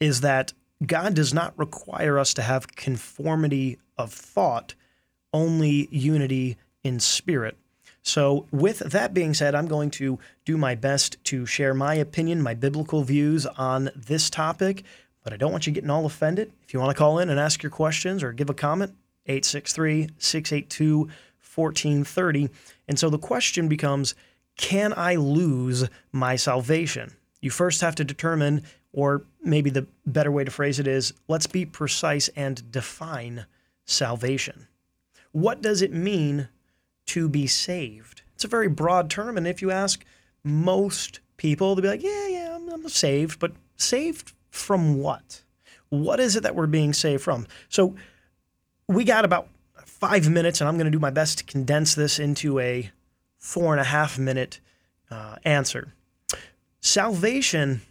is 0.00 0.20
that 0.20 0.52
God 0.86 1.14
does 1.14 1.34
not 1.34 1.58
require 1.58 2.18
us 2.18 2.32
to 2.34 2.42
have 2.42 2.76
conformity 2.76 3.78
of 3.96 4.12
thought, 4.12 4.74
only 5.32 5.88
unity 5.90 6.56
in 6.84 7.00
spirit. 7.00 7.56
So, 8.02 8.46
with 8.50 8.78
that 8.78 9.12
being 9.12 9.34
said, 9.34 9.54
I'm 9.54 9.66
going 9.66 9.90
to 9.92 10.18
do 10.44 10.56
my 10.56 10.74
best 10.74 11.22
to 11.24 11.44
share 11.44 11.74
my 11.74 11.94
opinion, 11.94 12.40
my 12.40 12.54
biblical 12.54 13.02
views 13.02 13.44
on 13.44 13.90
this 13.94 14.30
topic, 14.30 14.84
but 15.24 15.32
I 15.32 15.36
don't 15.36 15.52
want 15.52 15.66
you 15.66 15.72
getting 15.72 15.90
all 15.90 16.06
offended. 16.06 16.52
If 16.62 16.72
you 16.72 16.80
want 16.80 16.90
to 16.90 16.98
call 16.98 17.18
in 17.18 17.28
and 17.28 17.38
ask 17.38 17.62
your 17.62 17.70
questions 17.70 18.22
or 18.22 18.32
give 18.32 18.48
a 18.48 18.54
comment, 18.54 18.94
863 19.26 20.08
682 20.16 21.08
1430. 21.54 22.48
And 22.86 22.98
so 22.98 23.10
the 23.10 23.18
question 23.18 23.68
becomes 23.68 24.14
can 24.56 24.92
I 24.96 25.16
lose 25.16 25.88
my 26.10 26.36
salvation? 26.36 27.14
You 27.40 27.50
first 27.50 27.80
have 27.80 27.94
to 27.96 28.04
determine, 28.04 28.62
or 28.92 29.24
maybe 29.42 29.70
the 29.70 29.86
better 30.06 30.30
way 30.32 30.44
to 30.44 30.50
phrase 30.50 30.78
it 30.78 30.86
is 30.86 31.12
let's 31.28 31.46
be 31.46 31.64
precise 31.64 32.28
and 32.28 32.70
define 32.70 33.46
salvation. 33.84 34.66
What 35.32 35.62
does 35.62 35.82
it 35.82 35.92
mean 35.92 36.48
to 37.06 37.28
be 37.28 37.46
saved? 37.46 38.22
It's 38.34 38.44
a 38.44 38.48
very 38.48 38.68
broad 38.68 39.10
term. 39.10 39.36
And 39.36 39.46
if 39.46 39.62
you 39.62 39.70
ask 39.70 40.04
most 40.44 41.20
people, 41.36 41.74
they'll 41.74 41.82
be 41.82 41.88
like, 41.88 42.02
yeah, 42.02 42.28
yeah, 42.28 42.54
I'm, 42.56 42.68
I'm 42.68 42.88
saved. 42.88 43.38
But 43.38 43.52
saved 43.76 44.32
from 44.50 44.98
what? 44.98 45.42
What 45.90 46.20
is 46.20 46.36
it 46.36 46.42
that 46.42 46.54
we're 46.54 46.66
being 46.66 46.92
saved 46.92 47.22
from? 47.22 47.46
So 47.68 47.94
we 48.88 49.04
got 49.04 49.24
about 49.24 49.48
five 49.84 50.28
minutes, 50.28 50.60
and 50.60 50.68
I'm 50.68 50.76
going 50.76 50.86
to 50.86 50.90
do 50.90 50.98
my 50.98 51.10
best 51.10 51.38
to 51.38 51.44
condense 51.44 51.94
this 51.94 52.18
into 52.18 52.58
a 52.58 52.90
four 53.38 53.72
and 53.72 53.80
a 53.80 53.84
half 53.84 54.18
minute 54.18 54.60
uh, 55.10 55.36
answer. 55.44 55.94
Salvation 56.88 57.82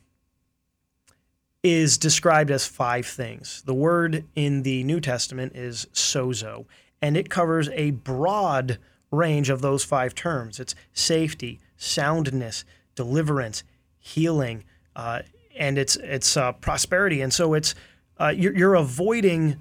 is 1.61 1.99
described 1.99 2.49
as 2.49 2.65
five 2.65 3.05
things. 3.05 3.61
The 3.63 3.75
word 3.75 4.25
in 4.33 4.63
the 4.63 4.83
New 4.85 4.99
Testament 4.99 5.55
is 5.55 5.85
sozo, 5.93 6.65
and 6.99 7.15
it 7.15 7.29
covers 7.29 7.69
a 7.73 7.91
broad 7.91 8.79
range 9.11 9.51
of 9.51 9.61
those 9.61 9.83
five 9.83 10.15
terms. 10.15 10.59
It's 10.59 10.73
safety, 10.93 11.59
soundness, 11.77 12.65
deliverance, 12.95 13.63
healing, 13.99 14.63
uh, 14.95 15.21
and 15.55 15.77
it's 15.77 15.97
it's 15.97 16.35
uh, 16.35 16.53
prosperity. 16.53 17.21
And 17.21 17.31
so 17.31 17.53
it's 17.53 17.75
uh, 18.19 18.33
you're, 18.35 18.57
you're 18.57 18.75
avoiding 18.75 19.57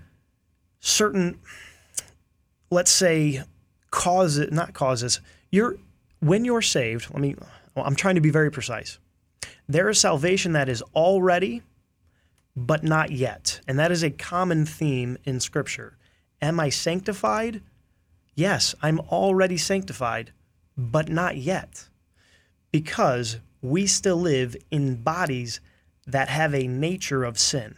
certain, 0.80 1.38
let's 2.70 2.90
say, 2.90 3.42
causes, 3.90 4.50
not 4.50 4.72
causes. 4.72 5.20
You're 5.50 5.76
when 6.20 6.46
you're 6.46 6.62
saved. 6.62 7.12
Let 7.12 7.20
me. 7.20 7.36
I'm 7.76 7.96
trying 7.96 8.14
to 8.14 8.22
be 8.22 8.30
very 8.30 8.50
precise. 8.50 8.98
There 9.68 9.88
is 9.88 10.00
salvation 10.00 10.52
that 10.52 10.68
is 10.68 10.82
already, 10.94 11.62
but 12.54 12.82
not 12.82 13.10
yet, 13.10 13.60
and 13.68 13.78
that 13.78 13.92
is 13.92 14.02
a 14.02 14.10
common 14.10 14.64
theme 14.66 15.18
in 15.24 15.40
Scripture. 15.40 15.96
Am 16.40 16.58
I 16.60 16.68
sanctified? 16.68 17.62
Yes, 18.34 18.74
I'm 18.82 19.00
already 19.00 19.56
sanctified, 19.56 20.32
but 20.76 21.08
not 21.08 21.36
yet, 21.36 21.88
because 22.70 23.38
we 23.62 23.86
still 23.86 24.16
live 24.16 24.56
in 24.70 25.02
bodies 25.02 25.60
that 26.06 26.28
have 26.28 26.54
a 26.54 26.66
nature 26.68 27.24
of 27.24 27.38
sin. 27.38 27.76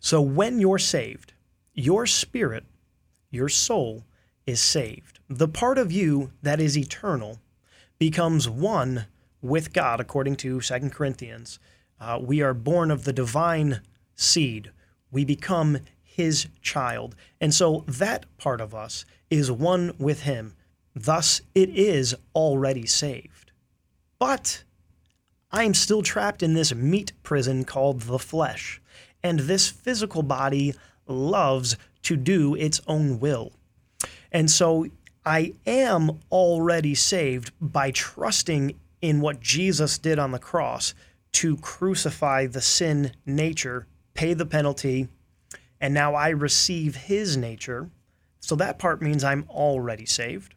So 0.00 0.20
when 0.20 0.58
you're 0.58 0.78
saved, 0.78 1.32
your 1.74 2.06
spirit, 2.06 2.64
your 3.30 3.48
soul 3.48 4.04
is 4.46 4.60
saved. 4.60 5.20
The 5.28 5.48
part 5.48 5.78
of 5.78 5.92
you 5.92 6.32
that 6.42 6.60
is 6.60 6.76
eternal 6.76 7.40
becomes 7.98 8.48
one 8.48 9.06
with 9.44 9.74
God, 9.74 10.00
according 10.00 10.36
to 10.36 10.60
2 10.60 10.90
Corinthians. 10.90 11.58
Uh, 12.00 12.18
we 12.20 12.40
are 12.40 12.54
born 12.54 12.90
of 12.90 13.04
the 13.04 13.12
divine 13.12 13.82
seed. 14.16 14.70
We 15.12 15.24
become 15.24 15.78
his 16.02 16.48
child. 16.62 17.14
And 17.40 17.52
so 17.52 17.84
that 17.86 18.24
part 18.38 18.62
of 18.62 18.74
us 18.74 19.04
is 19.30 19.52
one 19.52 19.92
with 19.98 20.22
him. 20.22 20.54
Thus, 20.96 21.42
it 21.54 21.68
is 21.70 22.14
already 22.34 22.86
saved. 22.86 23.52
But 24.18 24.64
I 25.52 25.64
am 25.64 25.74
still 25.74 26.02
trapped 26.02 26.42
in 26.42 26.54
this 26.54 26.74
meat 26.74 27.12
prison 27.22 27.64
called 27.64 28.02
the 28.02 28.18
flesh, 28.18 28.80
and 29.22 29.40
this 29.40 29.68
physical 29.68 30.22
body 30.22 30.74
loves 31.06 31.76
to 32.02 32.16
do 32.16 32.54
its 32.54 32.80
own 32.86 33.20
will. 33.20 33.52
And 34.32 34.50
so 34.50 34.86
I 35.26 35.54
am 35.66 36.20
already 36.30 36.94
saved 36.94 37.52
by 37.60 37.90
trusting 37.90 38.74
in 39.04 39.20
what 39.20 39.38
Jesus 39.38 39.98
did 39.98 40.18
on 40.18 40.30
the 40.30 40.38
cross 40.38 40.94
to 41.32 41.58
crucify 41.58 42.46
the 42.46 42.62
sin 42.62 43.12
nature, 43.26 43.86
pay 44.14 44.32
the 44.32 44.46
penalty, 44.46 45.08
and 45.78 45.92
now 45.92 46.14
I 46.14 46.30
receive 46.30 46.96
his 46.96 47.36
nature. 47.36 47.90
So 48.40 48.56
that 48.56 48.78
part 48.78 49.02
means 49.02 49.22
I'm 49.22 49.44
already 49.50 50.06
saved. 50.06 50.54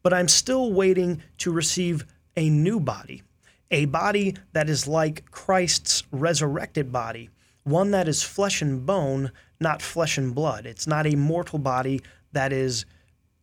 But 0.00 0.12
I'm 0.12 0.28
still 0.28 0.72
waiting 0.72 1.24
to 1.38 1.50
receive 1.50 2.06
a 2.36 2.48
new 2.48 2.78
body, 2.78 3.24
a 3.72 3.86
body 3.86 4.36
that 4.52 4.70
is 4.70 4.86
like 4.86 5.28
Christ's 5.32 6.04
resurrected 6.12 6.92
body, 6.92 7.30
one 7.64 7.90
that 7.90 8.06
is 8.06 8.22
flesh 8.22 8.62
and 8.62 8.86
bone, 8.86 9.32
not 9.58 9.82
flesh 9.82 10.16
and 10.16 10.32
blood. 10.32 10.66
It's 10.66 10.86
not 10.86 11.04
a 11.04 11.16
mortal 11.16 11.58
body 11.58 12.00
that 12.30 12.52
is 12.52 12.84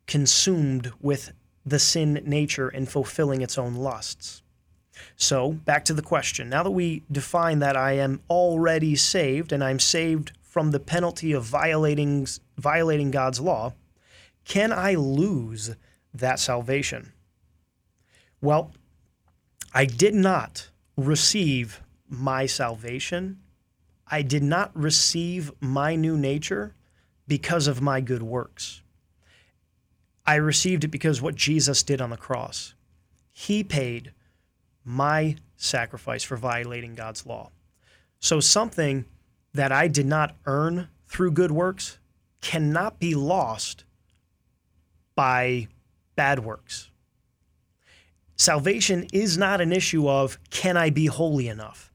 consumed 0.05 0.93
with 1.01 1.33
the 1.67 1.79
sin 1.79 2.21
nature 2.25 2.69
and 2.69 2.87
fulfilling 2.87 3.41
its 3.41 3.57
own 3.57 3.75
lusts. 3.75 4.41
So, 5.15 5.51
back 5.51 5.85
to 5.85 5.93
the 5.93 6.01
question. 6.01 6.49
Now 6.49 6.63
that 6.63 6.71
we 6.71 7.03
define 7.11 7.59
that 7.59 7.75
I 7.75 7.93
am 7.93 8.21
already 8.29 8.95
saved 8.95 9.51
and 9.51 9.63
I'm 9.63 9.79
saved 9.79 10.31
from 10.41 10.71
the 10.71 10.79
penalty 10.79 11.33
of 11.33 11.43
violating 11.43 12.27
violating 12.57 13.11
God's 13.11 13.39
law, 13.39 13.73
can 14.45 14.71
I 14.71 14.95
lose 14.95 15.75
that 16.13 16.39
salvation? 16.39 17.11
Well, 18.41 18.71
I 19.73 19.85
did 19.85 20.15
not 20.15 20.69
receive 20.95 21.81
my 22.07 22.45
salvation. 22.45 23.39
I 24.07 24.21
did 24.21 24.41
not 24.41 24.75
receive 24.75 25.51
my 25.59 25.95
new 25.95 26.17
nature 26.17 26.73
because 27.27 27.67
of 27.67 27.81
my 27.81 27.99
good 28.01 28.23
works. 28.23 28.81
I 30.27 30.35
received 30.35 30.83
it 30.83 30.89
because 30.89 31.21
what 31.21 31.35
Jesus 31.35 31.81
did 31.83 32.01
on 32.01 32.09
the 32.09 32.17
cross. 32.17 32.75
He 33.31 33.63
paid 33.63 34.11
my 34.83 35.37
sacrifice 35.55 36.23
for 36.23 36.35
violating 36.35 36.95
God's 36.95 37.25
law. 37.25 37.49
So 38.19 38.41
something 38.41 39.05
that 39.53 39.71
I 39.71 39.87
did 39.87 40.05
not 40.05 40.35
earn 40.45 40.89
through 41.07 41.31
good 41.31 41.51
works 41.51 41.97
cannot 42.41 42.99
be 42.99 43.15
lost 43.15 43.85
by 45.15 45.67
bad 46.15 46.39
works. 46.39 46.91
Salvation 48.35 49.07
is 49.13 49.37
not 49.37 49.61
an 49.61 49.71
issue 49.71 50.07
of 50.09 50.37
can 50.49 50.75
I 50.77 50.89
be 50.89 51.07
holy 51.07 51.47
enough? 51.47 51.91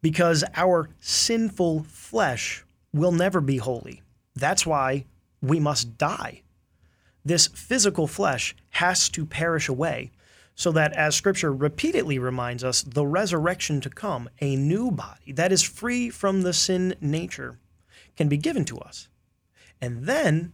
Because 0.00 0.42
our 0.56 0.88
sinful 1.00 1.84
flesh 1.84 2.64
will 2.92 3.12
never 3.12 3.40
be 3.40 3.58
holy. 3.58 4.02
That's 4.34 4.64
why 4.64 5.04
we 5.42 5.60
must 5.60 5.98
die. 5.98 6.42
This 7.24 7.46
physical 7.46 8.06
flesh 8.06 8.54
has 8.70 9.08
to 9.10 9.26
perish 9.26 9.68
away 9.68 10.10
so 10.54 10.72
that, 10.72 10.92
as 10.92 11.14
Scripture 11.14 11.52
repeatedly 11.52 12.18
reminds 12.18 12.62
us, 12.62 12.82
the 12.82 13.06
resurrection 13.06 13.80
to 13.80 13.90
come, 13.90 14.28
a 14.40 14.56
new 14.56 14.90
body 14.90 15.32
that 15.32 15.52
is 15.52 15.62
free 15.62 16.10
from 16.10 16.42
the 16.42 16.52
sin 16.52 16.94
nature, 17.00 17.58
can 18.16 18.28
be 18.28 18.36
given 18.36 18.64
to 18.66 18.78
us. 18.78 19.08
And 19.80 20.04
then 20.04 20.52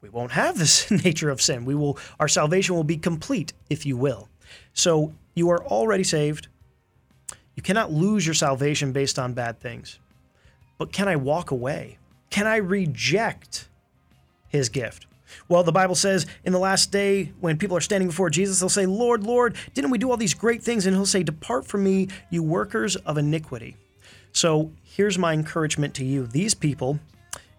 we 0.00 0.08
won't 0.08 0.32
have 0.32 0.58
this 0.58 0.90
nature 1.04 1.30
of 1.30 1.40
sin. 1.40 1.64
We 1.64 1.74
will 1.74 1.98
our 2.20 2.28
salvation 2.28 2.74
will 2.74 2.84
be 2.84 2.96
complete, 2.96 3.52
if 3.70 3.86
you 3.86 3.96
will. 3.96 4.28
So 4.72 5.14
you 5.34 5.50
are 5.50 5.64
already 5.64 6.04
saved. 6.04 6.48
You 7.54 7.62
cannot 7.62 7.90
lose 7.90 8.26
your 8.26 8.34
salvation 8.34 8.92
based 8.92 9.18
on 9.18 9.32
bad 9.32 9.58
things. 9.58 9.98
But 10.78 10.92
can 10.92 11.08
I 11.08 11.16
walk 11.16 11.50
away? 11.50 11.98
Can 12.28 12.46
I 12.46 12.56
reject 12.56 13.68
his 14.48 14.68
gift? 14.68 15.06
Well, 15.48 15.62
the 15.62 15.72
Bible 15.72 15.94
says 15.94 16.26
in 16.44 16.52
the 16.52 16.58
last 16.58 16.92
day, 16.92 17.32
when 17.40 17.58
people 17.58 17.76
are 17.76 17.80
standing 17.80 18.08
before 18.08 18.30
Jesus, 18.30 18.60
they'll 18.60 18.68
say, 18.68 18.86
Lord, 18.86 19.24
Lord, 19.24 19.56
didn't 19.74 19.90
we 19.90 19.98
do 19.98 20.10
all 20.10 20.16
these 20.16 20.34
great 20.34 20.62
things? 20.62 20.86
And 20.86 20.94
he'll 20.96 21.06
say, 21.06 21.22
Depart 21.22 21.66
from 21.66 21.84
me, 21.84 22.08
you 22.30 22.42
workers 22.42 22.96
of 22.96 23.18
iniquity. 23.18 23.76
So 24.32 24.72
here's 24.82 25.18
my 25.18 25.32
encouragement 25.32 25.94
to 25.94 26.04
you. 26.04 26.26
These 26.26 26.54
people 26.54 27.00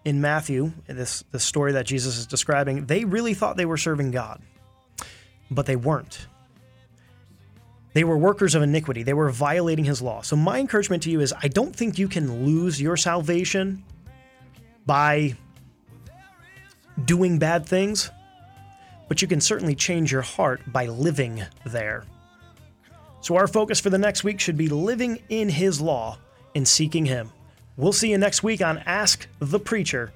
in 0.04 0.20
Matthew, 0.20 0.72
this 0.86 1.24
the 1.32 1.40
story 1.40 1.72
that 1.72 1.86
Jesus 1.86 2.16
is 2.16 2.26
describing, 2.26 2.86
they 2.86 3.04
really 3.04 3.34
thought 3.34 3.56
they 3.56 3.66
were 3.66 3.76
serving 3.76 4.10
God, 4.10 4.40
but 5.50 5.66
they 5.66 5.76
weren't. 5.76 6.26
They 7.94 8.04
were 8.04 8.16
workers 8.16 8.54
of 8.54 8.62
iniquity. 8.62 9.02
They 9.02 9.14
were 9.14 9.30
violating 9.30 9.84
his 9.84 10.00
law. 10.00 10.22
So 10.22 10.36
my 10.36 10.60
encouragement 10.60 11.02
to 11.04 11.10
you 11.10 11.20
is 11.20 11.34
I 11.42 11.48
don't 11.48 11.74
think 11.74 11.98
you 11.98 12.06
can 12.06 12.44
lose 12.44 12.80
your 12.80 12.96
salvation 12.96 13.82
by 14.86 15.36
doing 17.04 17.38
bad 17.38 17.66
things, 17.66 18.10
but 19.08 19.22
you 19.22 19.28
can 19.28 19.40
certainly 19.40 19.74
change 19.74 20.12
your 20.12 20.22
heart 20.22 20.60
by 20.72 20.86
living 20.86 21.42
there. 21.64 22.04
So 23.20 23.36
our 23.36 23.48
focus 23.48 23.80
for 23.80 23.90
the 23.90 23.98
next 23.98 24.24
week 24.24 24.40
should 24.40 24.56
be 24.56 24.68
living 24.68 25.20
in 25.28 25.48
his 25.48 25.80
law 25.80 26.18
and 26.54 26.66
seeking 26.66 27.04
him. 27.04 27.30
We'll 27.76 27.92
see 27.92 28.10
you 28.10 28.18
next 28.18 28.42
week 28.42 28.62
on 28.62 28.78
Ask 28.78 29.26
the 29.38 29.60
Preacher 29.60 30.12